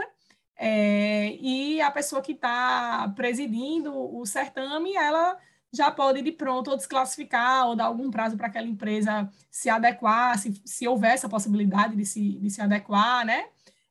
é, 0.56 1.36
e 1.40 1.82
a 1.82 1.90
pessoa 1.92 2.22
que 2.22 2.34
está 2.34 3.12
presidindo 3.16 3.94
o 3.96 4.26
certame, 4.26 4.96
ela 4.96 5.38
já 5.72 5.90
pode 5.90 6.22
de 6.22 6.32
pronto 6.32 6.70
ou 6.70 6.78
desclassificar 6.78 7.68
ou 7.68 7.76
dar 7.76 7.86
algum 7.86 8.12
prazo 8.12 8.38
para 8.38 8.48
aquela 8.48 8.68
empresa 8.68 9.30
se 9.50 9.70
adequar, 9.70 10.38
se, 10.38 10.62
se 10.64 10.88
houver 10.88 11.14
essa 11.14 11.28
possibilidade 11.28 11.96
de 11.96 12.06
se, 12.06 12.38
de 12.38 12.50
se 12.50 12.62
adequar, 12.62 13.26
né? 13.26 13.46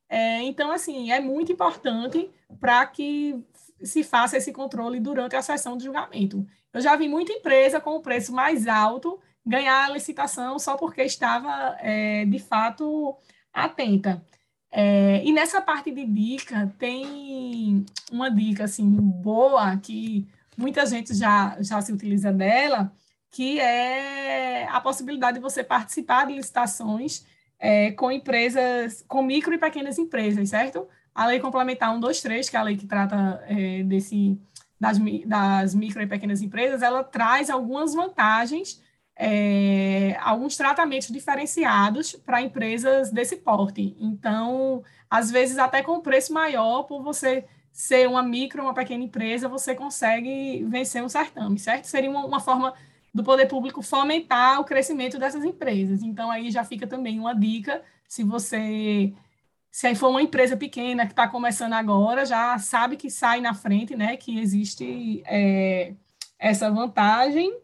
É, 0.08 0.42
então, 0.42 0.70
assim, 0.70 1.10
é 1.10 1.18
muito 1.20 1.50
importante 1.50 2.30
para 2.60 2.86
que 2.86 3.42
se 3.84 4.02
faça 4.02 4.36
esse 4.36 4.52
controle 4.52 5.00
durante 5.00 5.36
a 5.36 5.42
sessão 5.42 5.76
de 5.76 5.84
julgamento. 5.84 6.46
Eu 6.72 6.80
já 6.80 6.96
vi 6.96 7.08
muita 7.08 7.32
empresa 7.32 7.80
com 7.80 7.96
o 7.96 8.02
preço 8.02 8.32
mais 8.32 8.66
alto 8.66 9.20
ganhar 9.44 9.84
a 9.84 9.88
licitação 9.88 10.58
só 10.58 10.76
porque 10.76 11.02
estava, 11.02 11.76
é, 11.80 12.24
de 12.24 12.38
fato, 12.38 13.16
atenta. 13.52 14.24
É, 14.70 15.22
e 15.24 15.32
nessa 15.32 15.60
parte 15.60 15.90
de 15.90 16.06
dica, 16.06 16.72
tem 16.78 17.84
uma 18.10 18.30
dica 18.30 18.64
assim, 18.64 18.88
boa 18.88 19.76
que 19.76 20.26
muita 20.56 20.86
gente 20.86 21.14
já, 21.14 21.56
já 21.60 21.80
se 21.80 21.92
utiliza 21.92 22.32
dela, 22.32 22.92
que 23.30 23.60
é 23.60 24.66
a 24.68 24.80
possibilidade 24.80 25.38
de 25.38 25.42
você 25.42 25.62
participar 25.64 26.26
de 26.26 26.34
licitações 26.34 27.26
é, 27.58 27.92
com 27.92 28.10
empresas, 28.10 29.04
com 29.06 29.22
micro 29.22 29.54
e 29.54 29.58
pequenas 29.58 29.98
empresas, 29.98 30.48
certo? 30.48 30.88
A 31.14 31.26
lei 31.26 31.40
complementar 31.40 31.90
123, 31.90 32.48
que 32.48 32.56
é 32.56 32.58
a 32.58 32.62
lei 32.62 32.76
que 32.76 32.86
trata 32.86 33.42
é, 33.46 33.82
desse, 33.82 34.38
das, 34.80 34.98
das 35.26 35.74
micro 35.74 36.02
e 36.02 36.06
pequenas 36.06 36.40
empresas, 36.42 36.82
ela 36.82 37.04
traz 37.04 37.50
algumas 37.50 37.94
vantagens, 37.94 38.82
é, 39.14 40.16
alguns 40.20 40.56
tratamentos 40.56 41.08
diferenciados 41.08 42.14
para 42.14 42.40
empresas 42.40 43.10
desse 43.10 43.36
porte. 43.36 43.94
Então, 44.00 44.82
às 45.10 45.30
vezes, 45.30 45.58
até 45.58 45.82
com 45.82 46.00
preço 46.00 46.32
maior, 46.32 46.84
por 46.84 47.02
você 47.02 47.44
ser 47.72 48.08
uma 48.08 48.22
micro, 48.22 48.62
uma 48.62 48.74
pequena 48.74 49.04
empresa, 49.04 49.48
você 49.48 49.74
consegue 49.74 50.64
vencer 50.64 51.02
um 51.02 51.08
certame, 51.08 51.58
certo? 51.58 51.86
Seria 51.86 52.10
uma, 52.10 52.24
uma 52.24 52.40
forma 52.40 52.74
do 53.14 53.22
poder 53.22 53.46
público 53.46 53.82
fomentar 53.82 54.60
o 54.60 54.64
crescimento 54.64 55.18
dessas 55.18 55.44
empresas. 55.44 56.02
Então, 56.02 56.30
aí 56.30 56.50
já 56.50 56.64
fica 56.64 56.86
também 56.86 57.18
uma 57.18 57.34
dica, 57.34 57.82
se 58.08 58.24
você 58.24 59.12
se 59.72 59.86
aí 59.86 59.94
for 59.94 60.10
uma 60.10 60.20
empresa 60.20 60.54
pequena 60.54 61.06
que 61.06 61.12
está 61.12 61.26
começando 61.26 61.72
agora, 61.72 62.26
já 62.26 62.58
sabe 62.58 62.94
que 62.94 63.10
sai 63.10 63.40
na 63.40 63.54
frente, 63.54 63.96
né? 63.96 64.18
Que 64.18 64.38
existe 64.38 65.22
é, 65.26 65.94
essa 66.38 66.70
vantagem. 66.70 67.58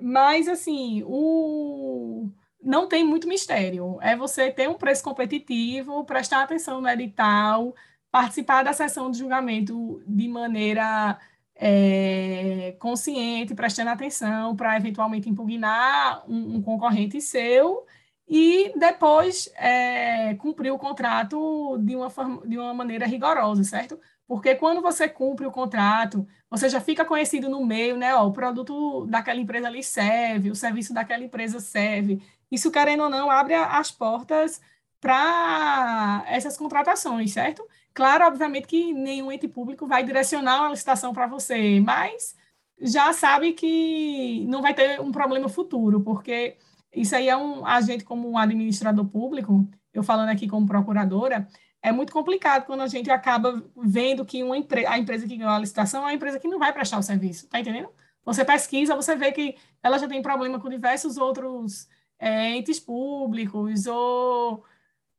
Mas, 0.00 0.48
assim, 0.48 1.04
o... 1.06 2.28
não 2.60 2.88
tem 2.88 3.04
muito 3.04 3.28
mistério. 3.28 3.98
É 4.02 4.16
você 4.16 4.50
ter 4.50 4.68
um 4.68 4.74
preço 4.74 5.04
competitivo, 5.04 6.04
prestar 6.04 6.42
atenção 6.42 6.80
no 6.80 6.88
edital, 6.88 7.72
participar 8.10 8.64
da 8.64 8.72
sessão 8.72 9.08
de 9.08 9.18
julgamento 9.18 10.02
de 10.08 10.26
maneira 10.26 11.16
é, 11.54 12.74
consciente, 12.80 13.54
prestando 13.54 13.90
atenção 13.90 14.56
para 14.56 14.76
eventualmente 14.76 15.30
impugnar 15.30 16.28
um, 16.28 16.56
um 16.56 16.62
concorrente 16.62 17.20
seu 17.20 17.86
e 18.26 18.72
depois 18.76 19.50
é, 19.56 20.34
cumprir 20.36 20.72
o 20.72 20.78
contrato 20.78 21.78
de 21.78 21.94
uma, 21.94 22.08
de 22.46 22.58
uma 22.58 22.72
maneira 22.72 23.06
rigorosa, 23.06 23.62
certo? 23.64 24.00
Porque 24.26 24.54
quando 24.54 24.80
você 24.80 25.08
cumpre 25.08 25.46
o 25.46 25.50
contrato, 25.52 26.26
você 26.48 26.68
já 26.68 26.80
fica 26.80 27.04
conhecido 27.04 27.48
no 27.48 27.64
meio, 27.64 27.96
né? 27.96 28.14
Ó, 28.14 28.26
o 28.26 28.32
produto 28.32 29.06
daquela 29.06 29.38
empresa 29.38 29.66
ali 29.66 29.82
serve, 29.82 30.50
o 30.50 30.54
serviço 30.54 30.94
daquela 30.94 31.22
empresa 31.22 31.60
serve. 31.60 32.22
Isso, 32.50 32.70
querendo 32.70 33.02
ou 33.04 33.10
não, 33.10 33.30
abre 33.30 33.54
as 33.54 33.90
portas 33.90 34.60
para 35.00 36.24
essas 36.26 36.56
contratações, 36.56 37.32
certo? 37.32 37.66
Claro, 37.92 38.24
obviamente 38.26 38.66
que 38.66 38.92
nenhum 38.94 39.30
ente 39.30 39.46
público 39.46 39.86
vai 39.86 40.02
direcionar 40.02 40.60
uma 40.60 40.70
licitação 40.70 41.12
para 41.12 41.26
você, 41.26 41.78
mas 41.80 42.34
já 42.80 43.12
sabe 43.12 43.52
que 43.52 44.44
não 44.48 44.62
vai 44.62 44.74
ter 44.74 45.00
um 45.00 45.12
problema 45.12 45.48
futuro, 45.48 46.00
porque 46.00 46.56
isso 46.94 47.14
aí 47.14 47.28
é 47.28 47.36
um, 47.36 47.66
a 47.66 47.80
gente 47.80 48.04
como 48.04 48.28
um 48.30 48.38
administrador 48.38 49.04
público, 49.06 49.68
eu 49.92 50.02
falando 50.02 50.28
aqui 50.28 50.48
como 50.48 50.66
procuradora, 50.66 51.48
é 51.82 51.92
muito 51.92 52.12
complicado 52.12 52.64
quando 52.64 52.80
a 52.80 52.86
gente 52.86 53.10
acaba 53.10 53.62
vendo 53.76 54.24
que 54.24 54.42
uma 54.42 54.56
empre 54.56 54.86
a 54.86 54.98
empresa 54.98 55.26
que 55.26 55.36
ganhou 55.36 55.52
a 55.52 55.58
licitação 55.58 56.02
é 56.02 56.04
uma 56.06 56.14
empresa 56.14 56.40
que 56.40 56.48
não 56.48 56.58
vai 56.58 56.72
prestar 56.72 56.98
o 56.98 57.02
serviço, 57.02 57.48
tá 57.48 57.60
entendendo? 57.60 57.90
Você 58.24 58.44
pesquisa, 58.44 58.96
você 58.96 59.14
vê 59.14 59.32
que 59.32 59.56
ela 59.82 59.98
já 59.98 60.08
tem 60.08 60.22
problema 60.22 60.58
com 60.58 60.68
diversos 60.70 61.18
outros 61.18 61.86
é, 62.18 62.50
entes 62.56 62.80
públicos 62.80 63.86
ou 63.86 64.64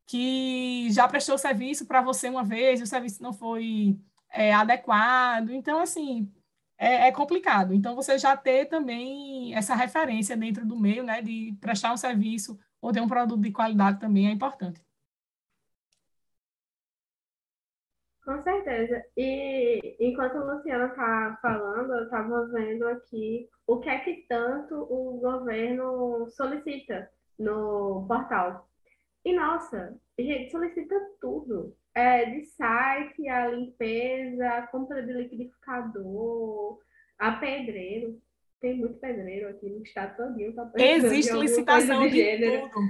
que 0.06 0.88
já 0.90 1.06
prestou 1.06 1.38
serviço 1.38 1.86
para 1.86 2.00
você 2.00 2.28
uma 2.28 2.44
vez, 2.44 2.80
o 2.80 2.86
serviço 2.86 3.22
não 3.22 3.32
foi 3.32 3.98
é, 4.30 4.52
adequado. 4.52 5.50
Então, 5.50 5.80
assim, 5.80 6.30
é, 6.78 7.08
é, 7.08 7.12
complicado. 7.12 7.72
Então, 7.74 7.94
você 7.94 8.18
já 8.18 8.36
ter 8.36 8.66
também 8.66 9.54
essa 9.54 9.74
referência 9.74 10.36
dentro 10.36 10.66
do 10.66 10.78
meio, 10.78 11.02
né, 11.02 11.22
de 11.22 11.56
prestar 11.60 11.92
um 11.92 11.96
serviço 11.96 12.58
ou 12.80 12.92
ter 12.92 13.00
um 13.00 13.08
produto 13.08 13.40
de 13.40 13.52
qualidade 13.52 14.00
também 14.00 14.28
é 14.28 14.30
importante. 14.30 14.80
Com 18.24 18.42
certeza. 18.42 19.04
E 19.16 19.96
enquanto 20.00 20.36
a 20.36 20.54
Luciana 20.54 20.86
está 20.86 21.38
falando, 21.40 21.94
eu 21.94 22.04
estava 22.04 22.46
vendo 22.48 22.88
aqui 22.88 23.48
o 23.66 23.78
que 23.78 23.88
é 23.88 24.00
que 24.00 24.26
tanto 24.28 24.74
o 24.74 25.20
governo 25.20 26.28
solicita 26.30 27.08
no 27.38 28.04
portal. 28.08 28.68
E 29.24 29.32
nossa, 29.32 29.96
gente, 30.18 30.50
solicita 30.50 30.94
tudo 31.20 31.76
é, 31.96 32.26
de 32.26 32.44
site, 32.44 33.26
a 33.26 33.48
limpeza, 33.48 34.46
a 34.50 34.66
compra 34.66 35.02
de 35.02 35.14
liquidificador, 35.14 36.78
a 37.18 37.32
pedreiro. 37.32 38.20
Tem 38.60 38.76
muito 38.76 38.98
pedreiro 38.98 39.48
aqui 39.48 39.66
no 39.66 39.82
estado 39.82 40.14
todinho. 40.14 40.54
Tá 40.54 40.70
Existe 40.76 41.32
licitação 41.32 42.06
de, 42.06 42.36
de 42.36 42.68
tudo. 42.68 42.86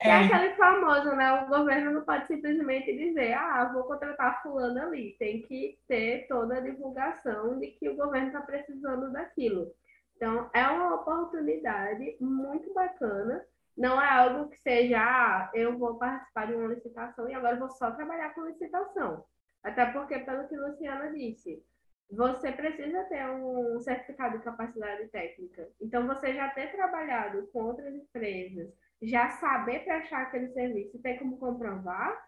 é. 0.00 0.08
é 0.08 0.12
aquele 0.12 0.54
famoso, 0.54 1.14
né? 1.14 1.30
O 1.42 1.48
governo 1.48 1.92
não 1.92 2.04
pode 2.06 2.26
simplesmente 2.26 2.90
dizer, 2.96 3.34
ah, 3.34 3.70
vou 3.70 3.84
contratar 3.84 4.42
fulano 4.42 4.80
ali. 4.80 5.14
Tem 5.18 5.42
que 5.42 5.78
ter 5.86 6.26
toda 6.26 6.56
a 6.56 6.60
divulgação 6.60 7.58
de 7.58 7.66
que 7.72 7.90
o 7.90 7.96
governo 7.96 8.28
está 8.28 8.40
precisando 8.40 9.12
daquilo. 9.12 9.70
Então, 10.16 10.48
é 10.54 10.66
uma 10.66 10.94
oportunidade 10.94 12.16
muito 12.18 12.72
bacana 12.72 13.44
Não 13.78 14.02
é 14.02 14.10
algo 14.10 14.50
que 14.50 14.58
seja, 14.58 14.98
ah, 15.00 15.50
eu 15.54 15.78
vou 15.78 15.96
participar 15.98 16.48
de 16.48 16.54
uma 16.54 16.74
licitação 16.74 17.28
e 17.28 17.34
agora 17.34 17.56
vou 17.56 17.70
só 17.70 17.92
trabalhar 17.92 18.34
com 18.34 18.44
licitação. 18.44 19.24
Até 19.62 19.86
porque, 19.92 20.18
pelo 20.18 20.48
que 20.48 20.56
a 20.56 20.66
Luciana 20.66 21.12
disse, 21.12 21.62
você 22.10 22.50
precisa 22.50 23.04
ter 23.04 23.24
um 23.30 23.78
certificado 23.80 24.38
de 24.38 24.44
capacidade 24.44 25.08
técnica. 25.10 25.68
Então, 25.80 26.08
você 26.08 26.34
já 26.34 26.48
ter 26.50 26.72
trabalhado 26.72 27.46
com 27.52 27.66
outras 27.66 27.94
empresas, 27.94 28.68
já 29.00 29.30
saber 29.30 29.84
prestar 29.84 30.22
aquele 30.22 30.48
serviço 30.48 30.96
e 30.96 31.00
ter 31.00 31.18
como 31.20 31.38
comprovar, 31.38 32.20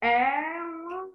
é 0.00 0.60
uma 0.60 1.08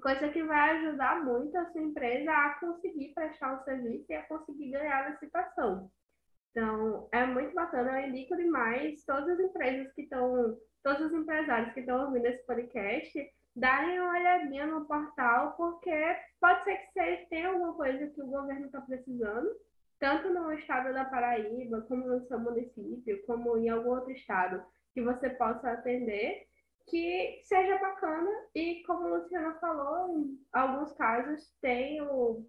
coisa 0.00 0.30
que 0.30 0.42
vai 0.44 0.78
ajudar 0.78 1.22
muito 1.22 1.54
a 1.58 1.66
sua 1.66 1.82
empresa 1.82 2.32
a 2.32 2.54
conseguir 2.58 3.12
prestar 3.12 3.60
o 3.60 3.64
serviço 3.64 4.06
e 4.08 4.14
a 4.14 4.22
conseguir 4.22 4.70
ganhar 4.70 5.04
a 5.04 5.08
licitação. 5.10 5.90
Então, 6.54 7.08
é 7.10 7.26
muito 7.26 7.52
bacana, 7.52 8.00
eu 8.00 8.08
indico 8.08 8.36
demais 8.36 9.04
todas 9.04 9.28
as 9.28 9.40
empresas 9.40 9.92
que 9.92 10.02
estão, 10.02 10.56
todos 10.84 11.06
os 11.06 11.12
empresários 11.12 11.74
que 11.74 11.80
estão 11.80 12.06
ouvindo 12.06 12.26
esse 12.26 12.46
podcast, 12.46 13.12
darem 13.56 13.98
uma 13.98 14.12
olhadinha 14.16 14.64
no 14.64 14.86
portal, 14.86 15.56
porque 15.56 16.16
pode 16.40 16.62
ser 16.62 16.76
que 16.76 16.92
vocês 16.92 17.28
tenham 17.28 17.54
alguma 17.54 17.74
coisa 17.74 18.06
que 18.06 18.22
o 18.22 18.28
governo 18.28 18.66
está 18.66 18.80
precisando, 18.82 19.50
tanto 19.98 20.32
no 20.32 20.52
estado 20.52 20.94
da 20.94 21.04
Paraíba, 21.04 21.82
como 21.88 22.06
no 22.06 22.20
seu 22.20 22.38
município, 22.38 23.20
como 23.26 23.56
em 23.56 23.68
algum 23.68 23.90
outro 23.90 24.12
estado, 24.12 24.64
que 24.92 25.02
você 25.02 25.30
possa 25.30 25.72
atender, 25.72 26.46
que 26.86 27.40
seja 27.42 27.78
bacana. 27.78 28.30
E, 28.54 28.84
como 28.86 29.06
a 29.06 29.18
Luciana 29.18 29.54
falou, 29.58 30.18
em 30.18 30.38
alguns 30.52 30.92
casos 30.92 31.52
tem 31.60 32.00
o 32.00 32.46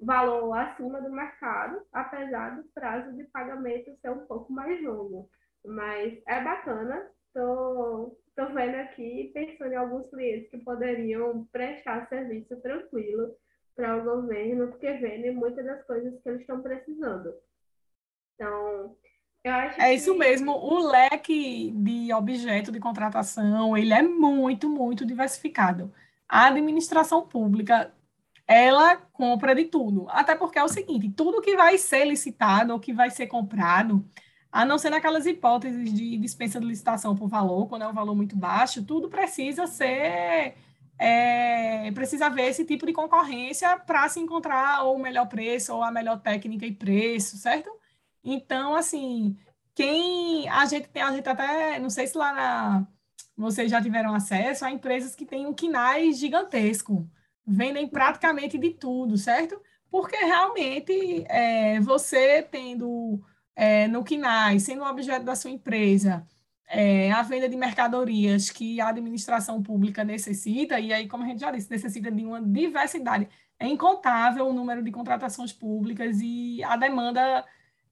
valor 0.00 0.52
acima 0.54 1.00
do 1.00 1.10
mercado, 1.10 1.80
apesar 1.92 2.56
do 2.56 2.64
prazo 2.74 3.14
de 3.16 3.24
pagamento 3.24 3.96
ser 4.00 4.10
um 4.10 4.26
pouco 4.26 4.52
mais 4.52 4.82
longo. 4.82 5.28
Mas 5.64 6.20
é 6.26 6.42
bacana, 6.42 7.10
tô 7.32 8.16
Estou 8.36 8.52
vendo 8.52 8.74
aqui, 8.74 9.30
pensando 9.32 9.72
em 9.72 9.76
alguns 9.76 10.10
clientes 10.10 10.50
que 10.50 10.58
poderiam 10.58 11.46
prestar 11.52 12.08
serviço 12.08 12.56
tranquilo 12.60 13.32
para 13.76 13.96
o 13.96 14.02
governo, 14.02 14.68
porque 14.68 14.92
vendem 14.94 15.32
muitas 15.32 15.64
das 15.64 15.86
coisas 15.86 16.20
que 16.20 16.28
eles 16.28 16.40
estão 16.40 16.60
precisando. 16.60 17.32
Então, 18.34 18.96
eu 19.44 19.52
acho 19.52 19.80
É 19.80 19.94
isso 19.94 20.18
mesmo, 20.18 20.50
o 20.50 20.90
leque 20.90 21.70
de 21.70 22.12
objeto 22.12 22.72
de 22.72 22.80
contratação, 22.80 23.76
ele 23.76 23.94
é 23.94 24.02
muito, 24.02 24.68
muito 24.68 25.06
diversificado. 25.06 25.92
A 26.28 26.48
administração 26.48 27.28
pública, 27.28 27.94
ela 28.46 28.96
compra 28.96 29.54
de 29.54 29.64
tudo. 29.66 30.06
Até 30.10 30.34
porque 30.34 30.58
é 30.58 30.64
o 30.64 30.68
seguinte, 30.68 31.10
tudo 31.10 31.40
que 31.40 31.56
vai 31.56 31.78
ser 31.78 32.04
licitado 32.06 32.72
ou 32.72 32.80
que 32.80 32.92
vai 32.92 33.10
ser 33.10 33.26
comprado, 33.26 34.04
a 34.52 34.64
não 34.64 34.78
ser 34.78 34.90
naquelas 34.90 35.26
hipóteses 35.26 35.92
de 35.92 36.16
dispensa 36.18 36.60
de 36.60 36.66
licitação 36.66 37.16
por 37.16 37.28
valor, 37.28 37.68
quando 37.68 37.82
é 37.82 37.88
um 37.88 37.92
valor 37.92 38.14
muito 38.14 38.36
baixo, 38.36 38.84
tudo 38.84 39.08
precisa 39.08 39.66
ser. 39.66 40.54
É, 40.96 41.90
precisa 41.92 42.26
haver 42.26 42.48
esse 42.50 42.64
tipo 42.64 42.86
de 42.86 42.92
concorrência 42.92 43.76
para 43.80 44.08
se 44.08 44.20
encontrar 44.20 44.84
ou 44.84 44.96
o 44.96 44.98
melhor 44.98 45.26
preço 45.28 45.74
ou 45.74 45.82
a 45.82 45.90
melhor 45.90 46.20
técnica 46.20 46.64
e 46.66 46.72
preço, 46.72 47.36
certo? 47.36 47.68
Então, 48.22 48.76
assim, 48.76 49.36
quem 49.74 50.48
a 50.48 50.64
gente 50.66 50.88
tem, 50.88 51.02
a 51.02 51.12
gente 51.12 51.28
até, 51.28 51.78
não 51.80 51.90
sei 51.90 52.06
se 52.06 52.16
lá 52.16 52.32
na, 52.32 52.86
vocês 53.36 53.70
já 53.70 53.82
tiveram 53.82 54.14
acesso 54.14 54.64
a 54.64 54.70
empresas 54.70 55.14
que 55.14 55.26
têm 55.26 55.46
um 55.46 55.54
quinais 55.54 56.18
gigantesco, 56.18 57.08
vendem 57.46 57.88
praticamente 57.88 58.58
de 58.58 58.70
tudo, 58.70 59.16
certo? 59.16 59.60
Porque 59.90 60.16
realmente 60.16 61.24
é, 61.28 61.80
você 61.80 62.42
tendo 62.42 63.20
é, 63.54 63.86
no 63.88 64.02
KINAI, 64.02 64.58
sendo 64.58 64.82
um 64.82 64.86
objeto 64.86 65.24
da 65.24 65.36
sua 65.36 65.50
empresa, 65.50 66.26
é, 66.68 67.12
a 67.12 67.22
venda 67.22 67.48
de 67.48 67.56
mercadorias 67.56 68.50
que 68.50 68.80
a 68.80 68.88
administração 68.88 69.62
pública 69.62 70.02
necessita, 70.02 70.80
e 70.80 70.92
aí, 70.92 71.06
como 71.06 71.24
a 71.24 71.26
gente 71.26 71.40
já 71.40 71.50
disse, 71.50 71.70
necessita 71.70 72.10
de 72.10 72.24
uma 72.24 72.42
diversidade. 72.42 73.28
É 73.58 73.66
incontável 73.66 74.48
o 74.48 74.52
número 74.52 74.82
de 74.82 74.90
contratações 74.90 75.52
públicas 75.52 76.18
e 76.20 76.62
a 76.64 76.76
demanda 76.76 77.44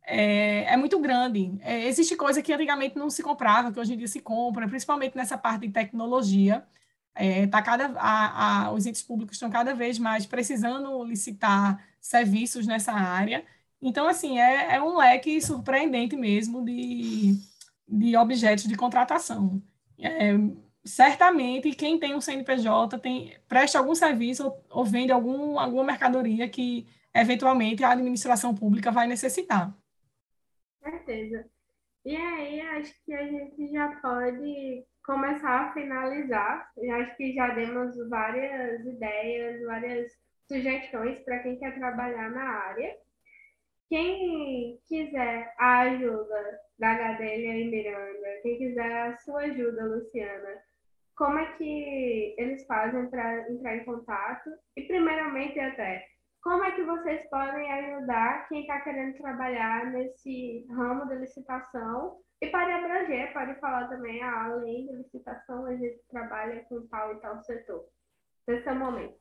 é, 0.05 0.65
é 0.65 0.77
muito 0.77 0.99
grande. 0.99 1.57
É, 1.61 1.87
existe 1.87 2.17
coisa 2.17 2.43
que 2.43 2.53
antigamente 2.53 2.97
não 2.97 3.09
se 3.09 3.23
comprava, 3.23 3.73
que 3.73 3.79
hoje 3.79 3.95
em 3.95 3.97
dia 3.97 4.09
se 4.09 4.21
compra, 4.21 4.67
principalmente 4.67 5.17
nessa 5.17 5.38
parte 5.38 5.67
de 5.67 5.73
tecnologia. 5.73 6.65
É, 7.14 7.46
tá 7.46 7.61
cada, 7.61 7.87
a, 7.98 8.66
a, 8.66 8.72
os 8.72 8.87
entes 8.87 9.03
públicos 9.03 9.37
estão 9.37 9.51
cada 9.51 9.75
vez 9.75 9.98
mais 9.98 10.25
precisando 10.25 11.05
licitar 11.05 11.87
serviços 12.01 12.66
nessa 12.66 12.92
área. 12.92 13.44
Então, 13.81 14.09
assim, 14.09 14.38
é, 14.38 14.77
é 14.77 14.83
um 14.83 14.96
leque 14.96 15.40
surpreendente 15.40 16.16
mesmo 16.16 16.64
de, 16.64 17.35
de 17.87 18.16
objetos 18.16 18.64
de 18.64 18.77
contratação. 18.77 19.62
É, 19.98 20.33
certamente, 20.85 21.72
quem 21.72 21.98
tem 21.98 22.14
um 22.14 22.20
CNPJ 22.20 22.98
tem, 22.98 23.37
presta 23.48 23.79
algum 23.79 23.94
serviço 23.94 24.46
ou, 24.46 24.64
ou 24.70 24.85
vende 24.85 25.12
algum, 25.12 25.59
alguma 25.59 25.85
mercadoria 25.85 26.48
que, 26.48 26.87
eventualmente, 27.14 27.85
a 27.85 27.90
administração 27.90 28.55
pública 28.55 28.90
vai 28.90 29.07
necessitar. 29.07 29.77
Certeza. 30.83 31.44
E 32.05 32.16
aí, 32.16 32.61
acho 32.61 32.94
que 33.05 33.12
a 33.12 33.27
gente 33.27 33.70
já 33.70 33.88
pode 34.01 34.85
começar 35.05 35.69
a 35.69 35.73
finalizar. 35.73 36.71
Eu 36.77 36.95
acho 36.97 37.17
que 37.17 37.35
já 37.35 37.49
demos 37.49 37.97
várias 38.09 38.85
ideias, 38.87 39.65
várias 39.65 40.12
sugestões 40.47 41.19
para 41.21 41.41
quem 41.41 41.59
quer 41.59 41.75
trabalhar 41.79 42.31
na 42.31 42.43
área. 42.43 42.95
Quem 43.88 44.79
quiser 44.87 45.53
a 45.59 45.81
ajuda 45.81 46.61
da 46.79 46.95
Gadelha 46.95 47.59
e 47.59 47.71
Miranda, 47.71 48.41
quem 48.43 48.59
quiser 48.59 48.91
a 48.91 49.17
sua 49.19 49.43
ajuda, 49.43 49.85
Luciana, 49.85 50.62
como 51.17 51.38
é 51.38 51.53
que 51.57 52.35
eles 52.38 52.65
fazem 52.67 53.09
para 53.11 53.51
entrar 53.51 53.77
em 53.77 53.85
contato? 53.85 54.51
E, 54.77 54.83
primeiramente, 54.83 55.61
até, 55.61 56.05
como 56.43 56.65
é 56.65 56.73
que 56.73 56.83
vocês 56.83 57.29
podem 57.29 57.71
ajudar 57.71 58.49
quem 58.49 58.62
está 58.62 58.81
querendo 58.81 59.17
trabalhar 59.19 59.93
nesse 59.93 60.67
ramo 60.71 61.07
de 61.07 61.17
licitação? 61.17 62.19
E 62.42 62.48
para 62.48 62.76
abranger, 62.76 63.33
pode 63.33 63.55
falar 63.61 63.87
também, 63.87 64.20
ah, 64.20 64.46
além 64.46 64.85
de 64.88 64.96
licitação, 64.96 65.64
a 65.64 65.76
gente 65.76 66.00
trabalha 66.11 66.64
com 66.68 66.85
tal 66.88 67.12
e 67.12 67.20
tal 67.20 67.40
setor. 67.44 67.85
Esse 68.48 68.68
é 68.68 68.72
o 68.72 68.78
momento. 68.81 69.14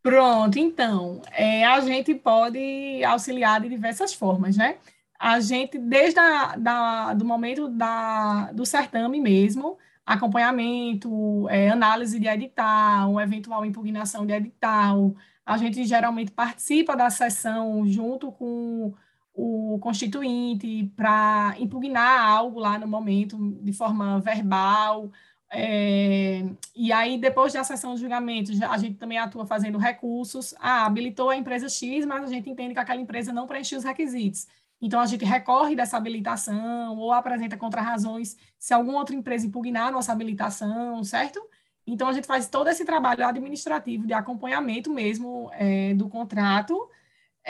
Pronto, 0.00 0.56
então, 0.60 1.20
é, 1.32 1.66
a 1.66 1.80
gente 1.80 2.14
pode 2.14 3.02
auxiliar 3.02 3.60
de 3.60 3.68
diversas 3.68 4.14
formas, 4.14 4.56
né? 4.56 4.78
A 5.18 5.40
gente, 5.40 5.76
desde 5.76 6.20
a, 6.20 6.54
da, 6.54 7.14
do 7.14 7.24
momento 7.24 7.68
da, 7.68 8.52
do 8.52 8.64
certame 8.64 9.20
mesmo, 9.20 9.76
acompanhamento, 10.06 11.48
é, 11.48 11.70
análise 11.70 12.20
de 12.20 12.28
edital, 12.28 13.20
eventual 13.20 13.66
impugnação 13.66 14.24
de 14.24 14.34
edital, 14.34 15.16
a 15.44 15.58
gente 15.58 15.84
geralmente 15.84 16.30
participa 16.30 16.94
da 16.94 17.10
sessão 17.10 17.84
junto 17.88 18.30
com 18.30 18.94
o 19.40 19.78
constituinte 19.78 20.92
para 20.96 21.54
impugnar 21.58 22.26
algo 22.26 22.58
lá 22.58 22.78
no 22.78 22.88
momento, 22.88 23.38
de 23.62 23.72
forma 23.72 24.18
verbal, 24.20 25.10
é, 25.50 26.44
e 26.74 26.92
aí, 26.92 27.18
depois 27.18 27.52
da 27.52 27.64
sessão 27.64 27.94
de 27.94 28.00
julgamento, 28.00 28.52
a 28.68 28.76
gente 28.76 28.96
também 28.96 29.18
atua 29.18 29.46
fazendo 29.46 29.78
recursos. 29.78 30.54
Ah, 30.58 30.84
habilitou 30.84 31.30
a 31.30 31.36
empresa 31.36 31.68
X, 31.68 32.04
mas 32.04 32.24
a 32.24 32.26
gente 32.26 32.50
entende 32.50 32.74
que 32.74 32.80
aquela 32.80 33.00
empresa 33.00 33.32
não 33.32 33.46
preencheu 33.46 33.78
os 33.78 33.84
requisitos. 33.84 34.46
Então, 34.80 35.00
a 35.00 35.06
gente 35.06 35.24
recorre 35.24 35.74
dessa 35.74 35.96
habilitação 35.96 36.96
ou 36.98 37.12
apresenta 37.12 37.56
contra-razões 37.56 38.36
se 38.58 38.74
alguma 38.74 38.98
outra 38.98 39.14
empresa 39.14 39.46
impugnar 39.46 39.90
nossa 39.90 40.12
habilitação, 40.12 41.02
certo? 41.02 41.40
Então, 41.86 42.08
a 42.08 42.12
gente 42.12 42.26
faz 42.26 42.48
todo 42.48 42.68
esse 42.68 42.84
trabalho 42.84 43.26
administrativo 43.26 44.06
de 44.06 44.12
acompanhamento 44.12 44.92
mesmo 44.92 45.50
é, 45.54 45.94
do 45.94 46.08
contrato. 46.08 46.88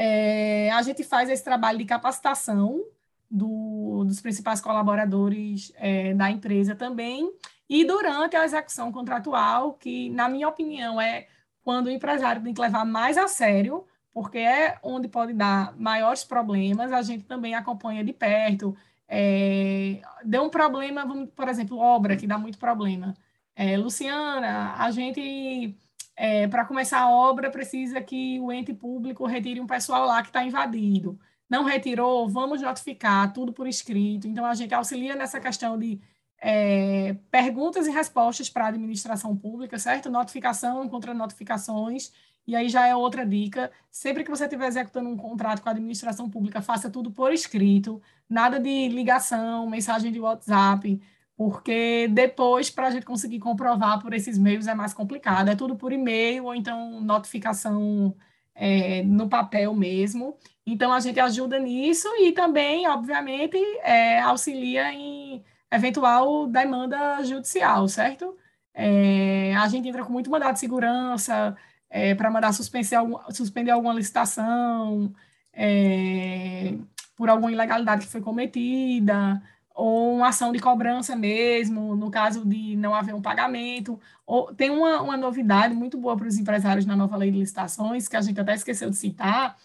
É, 0.00 0.70
a 0.70 0.80
gente 0.82 1.02
faz 1.02 1.28
esse 1.28 1.42
trabalho 1.42 1.78
de 1.78 1.84
capacitação 1.84 2.84
do, 3.28 4.04
dos 4.06 4.20
principais 4.20 4.60
colaboradores 4.60 5.72
é, 5.76 6.14
da 6.14 6.30
empresa 6.30 6.76
também 6.76 7.32
e 7.68 7.84
durante 7.84 8.36
a 8.36 8.44
execução 8.44 8.92
contratual, 8.92 9.74
que, 9.74 10.08
na 10.10 10.28
minha 10.28 10.48
opinião, 10.48 11.00
é 11.00 11.26
quando 11.62 11.86
o 11.88 11.90
empresário 11.90 12.42
tem 12.42 12.54
que 12.54 12.60
levar 12.60 12.84
mais 12.84 13.18
a 13.18 13.26
sério, 13.26 13.84
porque 14.12 14.38
é 14.38 14.78
onde 14.82 15.08
pode 15.08 15.32
dar 15.32 15.76
maiores 15.76 16.24
problemas, 16.24 16.92
a 16.92 17.02
gente 17.02 17.24
também 17.24 17.54
acompanha 17.54 18.04
de 18.04 18.12
perto. 18.12 18.76
É, 19.08 20.00
deu 20.24 20.44
um 20.44 20.50
problema, 20.50 21.06
por 21.34 21.48
exemplo, 21.48 21.78
obra, 21.78 22.16
que 22.16 22.26
dá 22.26 22.38
muito 22.38 22.58
problema. 22.58 23.14
É, 23.54 23.76
Luciana, 23.76 24.74
a 24.78 24.90
gente, 24.90 25.76
é, 26.18 26.48
para 26.48 26.64
começar 26.64 27.00
a 27.00 27.08
obra, 27.08 27.48
precisa 27.48 28.00
que 28.00 28.40
o 28.40 28.50
ente 28.50 28.74
público 28.74 29.24
retire 29.24 29.60
um 29.60 29.68
pessoal 29.68 30.04
lá 30.04 30.20
que 30.20 30.30
está 30.30 30.42
invadido. 30.42 31.16
Não 31.48 31.62
retirou, 31.62 32.28
vamos 32.28 32.60
notificar, 32.60 33.32
tudo 33.32 33.52
por 33.52 33.68
escrito. 33.68 34.26
Então, 34.26 34.44
a 34.44 34.52
gente 34.52 34.74
auxilia 34.74 35.14
nessa 35.14 35.38
questão 35.38 35.78
de 35.78 36.00
é, 36.40 37.16
perguntas 37.30 37.86
e 37.86 37.92
respostas 37.92 38.50
para 38.50 38.64
a 38.64 38.68
administração 38.68 39.36
pública, 39.36 39.78
certo? 39.78 40.10
Notificação 40.10 40.88
contra 40.88 41.14
notificações. 41.14 42.12
E 42.44 42.56
aí 42.56 42.68
já 42.68 42.84
é 42.84 42.96
outra 42.96 43.24
dica. 43.24 43.70
Sempre 43.88 44.24
que 44.24 44.30
você 44.30 44.44
estiver 44.44 44.66
executando 44.66 45.08
um 45.08 45.16
contrato 45.16 45.62
com 45.62 45.68
a 45.68 45.72
administração 45.72 46.28
pública, 46.28 46.60
faça 46.60 46.90
tudo 46.90 47.12
por 47.12 47.32
escrito, 47.32 48.02
nada 48.28 48.58
de 48.58 48.88
ligação, 48.88 49.70
mensagem 49.70 50.10
de 50.10 50.18
WhatsApp, 50.18 51.00
porque 51.38 52.08
depois, 52.10 52.68
para 52.68 52.88
a 52.88 52.90
gente 52.90 53.06
conseguir 53.06 53.38
comprovar 53.38 54.02
por 54.02 54.12
esses 54.12 54.36
meios, 54.36 54.66
é 54.66 54.74
mais 54.74 54.92
complicado. 54.92 55.48
É 55.48 55.54
tudo 55.54 55.76
por 55.76 55.92
e-mail 55.92 56.46
ou 56.46 56.54
então 56.54 57.00
notificação 57.00 58.12
é, 58.56 59.04
no 59.04 59.28
papel 59.28 59.72
mesmo. 59.72 60.36
Então, 60.66 60.92
a 60.92 60.98
gente 60.98 61.20
ajuda 61.20 61.56
nisso 61.60 62.08
e 62.18 62.32
também, 62.32 62.88
obviamente, 62.88 63.56
é, 63.84 64.18
auxilia 64.18 64.92
em 64.92 65.44
eventual 65.70 66.48
demanda 66.48 67.22
judicial, 67.22 67.86
certo? 67.86 68.36
É, 68.74 69.54
a 69.54 69.68
gente 69.68 69.88
entra 69.88 70.04
com 70.04 70.12
muito 70.12 70.30
mandado 70.30 70.54
de 70.54 70.60
segurança 70.60 71.56
é, 71.88 72.16
para 72.16 72.32
mandar 72.32 72.52
suspender, 72.52 72.96
suspender 73.30 73.70
alguma 73.70 73.94
licitação 73.94 75.14
é, 75.52 76.74
por 77.16 77.28
alguma 77.28 77.52
ilegalidade 77.52 78.06
que 78.06 78.12
foi 78.12 78.20
cometida, 78.20 79.40
ou 79.78 80.16
uma 80.16 80.28
ação 80.28 80.50
de 80.50 80.58
cobrança 80.58 81.14
mesmo, 81.14 81.94
no 81.94 82.10
caso 82.10 82.44
de 82.44 82.74
não 82.74 82.92
haver 82.92 83.14
um 83.14 83.22
pagamento. 83.22 83.98
Ou, 84.26 84.52
tem 84.52 84.70
uma, 84.70 85.00
uma 85.00 85.16
novidade 85.16 85.72
muito 85.72 85.96
boa 85.96 86.16
para 86.16 86.26
os 86.26 86.36
empresários 86.36 86.84
na 86.84 86.96
nova 86.96 87.16
lei 87.16 87.30
de 87.30 87.38
licitações, 87.38 88.08
que 88.08 88.16
a 88.16 88.20
gente 88.20 88.40
até 88.40 88.54
esqueceu 88.54 88.90
de 88.90 88.96
citar, 88.96 89.56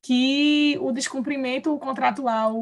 que 0.00 0.78
o 0.80 0.92
descumprimento 0.92 1.76
contratual 1.78 2.54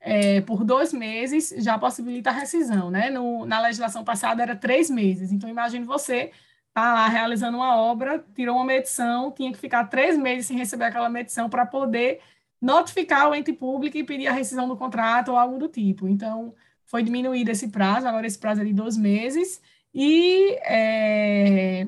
é, 0.00 0.40
por 0.40 0.64
dois 0.64 0.90
meses 0.90 1.52
já 1.58 1.78
possibilita 1.78 2.30
a 2.30 2.32
rescisão, 2.32 2.90
né? 2.90 3.10
No, 3.10 3.44
na 3.44 3.60
legislação 3.60 4.02
passada 4.02 4.42
era 4.42 4.56
três 4.56 4.88
meses. 4.88 5.30
Então, 5.30 5.50
imagine 5.50 5.84
você 5.84 6.32
tá 6.72 6.94
lá 6.94 7.08
realizando 7.08 7.58
uma 7.58 7.76
obra, 7.76 8.24
tirou 8.34 8.56
uma 8.56 8.64
medição, 8.64 9.30
tinha 9.32 9.52
que 9.52 9.58
ficar 9.58 9.84
três 9.84 10.16
meses 10.16 10.46
sem 10.46 10.56
receber 10.56 10.86
aquela 10.86 11.10
medição 11.10 11.50
para 11.50 11.66
poder 11.66 12.20
notificar 12.60 13.28
o 13.28 13.34
ente 13.34 13.52
público 13.52 13.96
e 13.96 14.04
pedir 14.04 14.26
a 14.26 14.32
rescisão 14.32 14.68
do 14.68 14.76
contrato 14.76 15.30
ou 15.30 15.36
algo 15.38 15.58
do 15.58 15.68
tipo. 15.68 16.08
Então, 16.08 16.54
foi 16.86 17.02
diminuído 17.02 17.50
esse 17.50 17.68
prazo, 17.68 18.06
agora 18.06 18.26
esse 18.26 18.38
prazo 18.38 18.62
é 18.62 18.64
de 18.64 18.72
dois 18.72 18.96
meses, 18.96 19.60
e 19.94 20.56
é, 20.64 21.86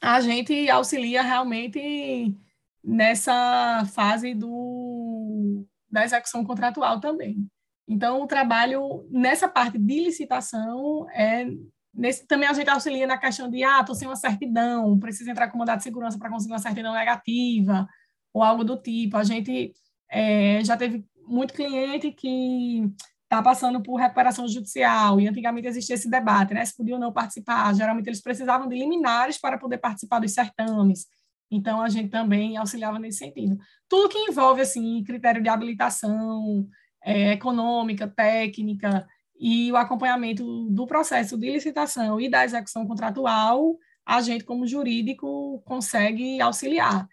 a 0.00 0.20
gente 0.20 0.68
auxilia 0.70 1.22
realmente 1.22 2.34
nessa 2.82 3.84
fase 3.92 4.34
do, 4.34 5.66
da 5.90 6.04
execução 6.04 6.44
contratual 6.44 7.00
também. 7.00 7.46
Então, 7.88 8.22
o 8.22 8.26
trabalho 8.26 9.06
nessa 9.10 9.48
parte 9.48 9.78
de 9.78 10.04
licitação 10.04 11.08
é 11.10 11.46
Nesse, 11.92 12.26
também 12.26 12.48
a 12.48 12.52
gente 12.52 12.70
auxilia 12.70 13.06
na 13.06 13.18
questão 13.18 13.50
de, 13.50 13.64
ah, 13.64 13.80
estou 13.80 13.94
sem 13.94 14.06
uma 14.06 14.16
certidão, 14.16 14.98
preciso 14.98 15.30
entrar 15.30 15.48
com 15.48 15.58
mandado 15.58 15.78
de 15.78 15.84
segurança 15.84 16.18
para 16.18 16.30
conseguir 16.30 16.52
uma 16.52 16.60
certidão 16.60 16.92
negativa, 16.92 17.88
ou 18.32 18.42
algo 18.42 18.64
do 18.64 18.76
tipo. 18.76 19.16
A 19.16 19.24
gente 19.24 19.72
é, 20.10 20.62
já 20.64 20.76
teve 20.76 21.04
muito 21.26 21.54
cliente 21.54 22.12
que 22.12 22.82
está 23.24 23.40
passando 23.40 23.80
por 23.80 23.96
recuperação 23.96 24.48
judicial, 24.48 25.20
e 25.20 25.28
antigamente 25.28 25.68
existia 25.68 25.94
esse 25.94 26.10
debate, 26.10 26.52
né, 26.52 26.64
se 26.64 26.76
podia 26.76 26.94
ou 26.94 27.00
não 27.00 27.12
participar. 27.12 27.72
Geralmente 27.74 28.08
eles 28.08 28.20
precisavam 28.20 28.68
de 28.68 28.76
liminares 28.76 29.38
para 29.38 29.56
poder 29.56 29.78
participar 29.78 30.18
dos 30.18 30.32
certames. 30.32 31.06
Então, 31.48 31.80
a 31.80 31.88
gente 31.88 32.08
também 32.08 32.56
auxiliava 32.56 32.98
nesse 32.98 33.18
sentido. 33.18 33.56
Tudo 33.88 34.08
que 34.08 34.18
envolve, 34.18 34.62
assim, 34.62 35.02
critério 35.04 35.42
de 35.42 35.48
habilitação 35.48 36.68
é, 37.04 37.32
econômica, 37.32 38.06
técnica, 38.08 39.06
e 39.38 39.72
o 39.72 39.76
acompanhamento 39.76 40.68
do 40.68 40.86
processo 40.86 41.36
de 41.38 41.50
licitação 41.50 42.20
e 42.20 42.28
da 42.28 42.44
execução 42.44 42.86
contratual, 42.86 43.78
a 44.04 44.20
gente, 44.20 44.44
como 44.44 44.66
jurídico, 44.66 45.62
consegue 45.64 46.40
auxiliar. 46.40 47.08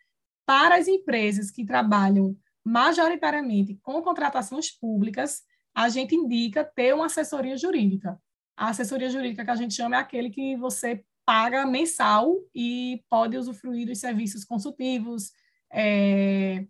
Para 0.47 0.77
as 0.77 0.87
empresas 0.87 1.51
que 1.51 1.65
trabalham 1.65 2.37
majoritariamente 2.63 3.75
com 3.83 4.01
contratações 4.01 4.71
públicas, 4.71 5.43
a 5.75 5.89
gente 5.89 6.15
indica 6.15 6.63
ter 6.63 6.95
uma 6.95 7.07
assessoria 7.07 7.57
jurídica. 7.57 8.17
A 8.55 8.69
assessoria 8.69 9.09
jurídica 9.09 9.43
que 9.43 9.51
a 9.51 9.55
gente 9.55 9.73
chama 9.73 9.97
é 9.97 9.99
aquele 9.99 10.29
que 10.29 10.55
você 10.55 11.03
paga 11.25 11.65
mensal 11.65 12.33
e 12.55 13.03
pode 13.09 13.35
usufruir 13.35 13.85
dos 13.85 13.99
serviços 13.99 14.45
consultivos 14.45 15.33
é, 15.69 16.65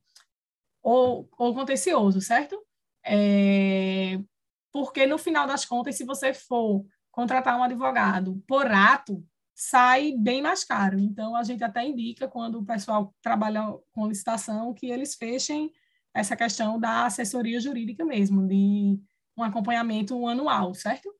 ou, 0.82 1.30
ou 1.38 1.54
contencioso, 1.54 2.20
certo? 2.20 2.60
É, 3.06 4.20
porque 4.72 5.06
no 5.06 5.20
final 5.20 5.46
das 5.46 5.66
contas, 5.66 5.96
se 5.96 6.04
você 6.04 6.34
for 6.34 6.84
contratar 7.12 7.56
um 7.60 7.64
advogado 7.64 8.44
por 8.48 8.66
ato, 8.66 9.24
sai 9.58 10.14
bem 10.16 10.40
mais 10.40 10.64
caro. 10.64 11.00
Então, 11.00 11.36
a 11.36 11.42
gente 11.42 11.64
até 11.64 11.84
indica, 11.84 12.28
quando 12.28 12.60
o 12.60 12.66
pessoal 12.66 13.12
trabalha 13.24 13.62
com 13.92 14.08
licitação, 14.08 14.72
que 14.72 14.86
eles 14.92 15.16
fechem 15.16 15.74
essa 16.14 16.38
questão 16.38 16.80
da 16.80 17.08
assessoria 17.08 17.60
jurídica 17.60 18.06
mesmo, 18.06 18.48
de 18.48 19.02
um 19.36 19.44
acompanhamento 19.44 20.28
anual, 20.28 20.76
certo? 20.76 21.12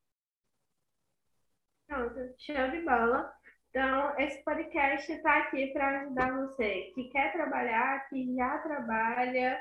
Pronto, 1.88 2.16
show 2.38 2.70
de 2.70 2.82
bola. 2.82 3.34
Então, 3.72 4.20
esse 4.20 4.44
podcast 4.44 5.12
está 5.12 5.40
aqui 5.40 5.68
para 5.74 6.02
ajudar 6.02 6.32
você 6.38 6.92
que 6.94 7.10
quer 7.10 7.34
trabalhar, 7.34 8.08
que 8.08 8.36
já 8.36 8.60
trabalha 8.60 9.60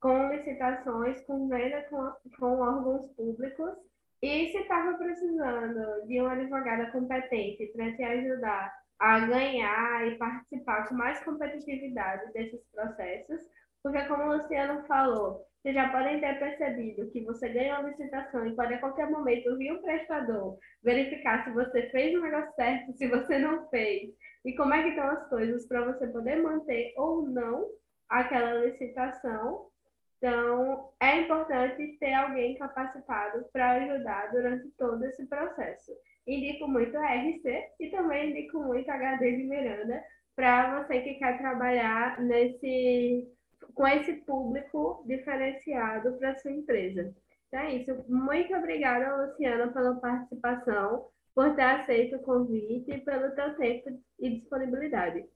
com 0.00 0.28
licitações, 0.28 1.20
com 1.26 1.48
venda 1.48 1.82
com, 1.90 2.12
com 2.38 2.60
órgãos 2.60 3.10
públicos. 3.14 3.76
E 4.22 4.48
se 4.48 4.58
estava 4.58 4.96
precisando 4.96 6.06
de 6.06 6.20
um 6.20 6.26
advogado 6.26 6.90
competente 6.90 7.66
para 7.74 7.94
te 7.94 8.02
ajudar 8.02 8.72
a 8.98 9.20
ganhar 9.20 10.06
e 10.06 10.16
participar 10.16 10.88
com 10.88 10.94
mais 10.94 11.22
competitividade 11.22 12.32
desses 12.32 12.60
processos, 12.72 13.40
porque 13.82 14.02
como 14.06 14.24
o 14.24 14.36
Luciano 14.36 14.84
falou, 14.86 15.44
vocês 15.60 15.74
já 15.74 15.90
podem 15.90 16.20
ter 16.20 16.38
percebido 16.38 17.10
que 17.10 17.24
você 17.24 17.48
ganha 17.48 17.78
uma 17.78 17.90
licitação 17.90 18.46
e 18.46 18.54
pode 18.56 18.74
a 18.74 18.80
qualquer 18.80 19.10
momento 19.10 19.56
vir 19.58 19.72
um 19.72 19.82
prestador 19.82 20.58
verificar 20.82 21.44
se 21.44 21.50
você 21.50 21.90
fez 21.90 22.14
o 22.14 22.22
negócio 22.22 22.52
certo, 22.54 22.92
se 22.96 23.08
você 23.08 23.38
não 23.38 23.68
fez, 23.68 24.10
e 24.44 24.54
como 24.54 24.72
é 24.72 24.82
que 24.82 24.90
estão 24.90 25.08
as 25.08 25.28
coisas 25.28 25.66
para 25.66 25.84
você 25.84 26.06
poder 26.06 26.42
manter 26.42 26.94
ou 26.96 27.28
não 27.28 27.68
aquela 28.08 28.64
licitação 28.64 29.66
então, 30.18 30.90
é 31.00 31.20
importante 31.20 31.96
ter 31.98 32.14
alguém 32.14 32.56
capacitado 32.56 33.44
para 33.52 33.72
ajudar 33.72 34.30
durante 34.32 34.68
todo 34.78 35.04
esse 35.04 35.26
processo. 35.26 35.92
Indico 36.26 36.66
muito 36.66 36.96
a 36.96 37.14
RC 37.14 37.64
e 37.78 37.90
também 37.90 38.30
indico 38.30 38.58
muito 38.60 38.90
a 38.90 38.94
HD 38.94 39.36
de 39.36 39.44
Miranda 39.44 40.02
para 40.34 40.82
você 40.82 41.00
que 41.00 41.14
quer 41.14 41.38
trabalhar 41.38 42.20
nesse 42.20 43.30
com 43.74 43.86
esse 43.86 44.14
público 44.14 45.04
diferenciado 45.06 46.12
para 46.14 46.38
sua 46.38 46.50
empresa. 46.50 47.14
Então 47.48 47.60
é 47.60 47.74
isso. 47.74 48.04
Muito 48.08 48.54
obrigada, 48.54 49.26
Luciana, 49.26 49.72
pela 49.72 49.96
participação, 49.96 51.06
por 51.34 51.54
ter 51.54 51.62
aceito 51.62 52.16
o 52.16 52.22
convite 52.22 52.90
e 52.90 53.00
pelo 53.00 53.34
teu 53.34 53.54
tempo 53.56 53.98
e 54.18 54.30
disponibilidade. 54.40 55.26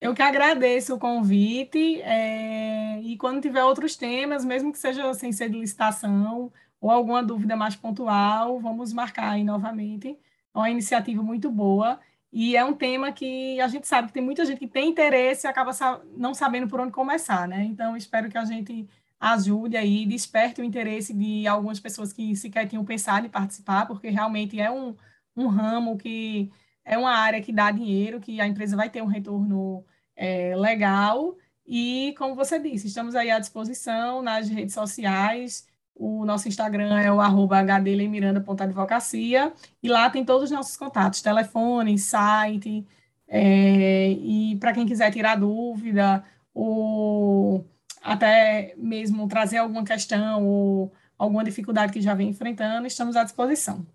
Eu 0.00 0.14
que 0.14 0.22
agradeço 0.22 0.94
o 0.94 0.98
convite 0.98 2.00
é, 2.02 3.00
e 3.00 3.16
quando 3.16 3.42
tiver 3.42 3.64
outros 3.64 3.96
temas, 3.96 4.44
mesmo 4.44 4.72
que 4.72 4.78
seja 4.78 5.12
sem 5.12 5.32
ser 5.32 5.50
de 5.50 5.58
licitação 5.58 6.52
ou 6.80 6.90
alguma 6.90 7.22
dúvida 7.22 7.56
mais 7.56 7.74
pontual, 7.74 8.60
vamos 8.60 8.92
marcar 8.92 9.30
aí 9.32 9.42
novamente. 9.42 10.16
É 10.54 10.58
uma 10.58 10.70
iniciativa 10.70 11.20
muito 11.22 11.50
boa 11.50 11.98
e 12.32 12.56
é 12.56 12.64
um 12.64 12.74
tema 12.74 13.10
que 13.10 13.60
a 13.60 13.66
gente 13.68 13.88
sabe 13.88 14.08
que 14.08 14.14
tem 14.14 14.22
muita 14.22 14.44
gente 14.44 14.58
que 14.58 14.68
tem 14.68 14.88
interesse 14.90 15.46
e 15.46 15.48
acaba 15.48 15.72
não 16.16 16.32
sabendo 16.32 16.68
por 16.68 16.80
onde 16.80 16.92
começar, 16.92 17.48
né? 17.48 17.64
Então, 17.64 17.96
espero 17.96 18.28
que 18.28 18.38
a 18.38 18.44
gente 18.44 18.88
ajude 19.18 19.76
aí, 19.76 20.06
desperte 20.06 20.60
o 20.60 20.64
interesse 20.64 21.12
de 21.12 21.46
algumas 21.46 21.80
pessoas 21.80 22.12
que 22.12 22.36
sequer 22.36 22.68
tinham 22.68 22.84
pensado 22.84 23.26
em 23.26 23.30
participar, 23.30 23.86
porque 23.86 24.08
realmente 24.10 24.60
é 24.60 24.70
um, 24.70 24.94
um 25.36 25.48
ramo 25.48 25.96
que 25.98 26.50
é 26.88 26.96
uma 26.96 27.12
área 27.12 27.42
que 27.42 27.52
dá 27.52 27.70
dinheiro, 27.70 28.18
que 28.18 28.40
a 28.40 28.46
empresa 28.46 28.74
vai 28.74 28.88
ter 28.88 29.02
um 29.02 29.06
retorno 29.06 29.84
é, 30.16 30.56
legal. 30.56 31.36
E, 31.66 32.14
como 32.16 32.34
você 32.34 32.58
disse, 32.58 32.86
estamos 32.86 33.14
aí 33.14 33.30
à 33.30 33.38
disposição 33.38 34.22
nas 34.22 34.48
redes 34.48 34.74
sociais. 34.74 35.66
O 35.94 36.24
nosso 36.24 36.48
Instagram 36.48 36.98
é 36.98 37.12
o 37.12 37.20
arroba 37.20 37.60
hdlemiranda.advocacia. 37.60 39.52
E 39.82 39.88
lá 39.88 40.08
tem 40.08 40.24
todos 40.24 40.44
os 40.44 40.50
nossos 40.50 40.78
contatos, 40.78 41.20
telefone, 41.20 41.98
site. 41.98 42.86
É, 43.28 44.10
e 44.12 44.56
para 44.56 44.72
quem 44.72 44.86
quiser 44.86 45.12
tirar 45.12 45.36
dúvida, 45.36 46.24
ou 46.54 47.66
até 48.02 48.74
mesmo 48.78 49.28
trazer 49.28 49.58
alguma 49.58 49.84
questão 49.84 50.46
ou 50.46 50.92
alguma 51.18 51.44
dificuldade 51.44 51.92
que 51.92 52.00
já 52.00 52.14
vem 52.14 52.30
enfrentando, 52.30 52.86
estamos 52.86 53.14
à 53.14 53.24
disposição. 53.24 53.86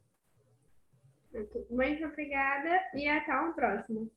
Muito 1.73 2.05
obrigada 2.05 2.69
e 2.93 3.07
até 3.07 3.35
o 3.35 3.53
próximo. 3.53 4.11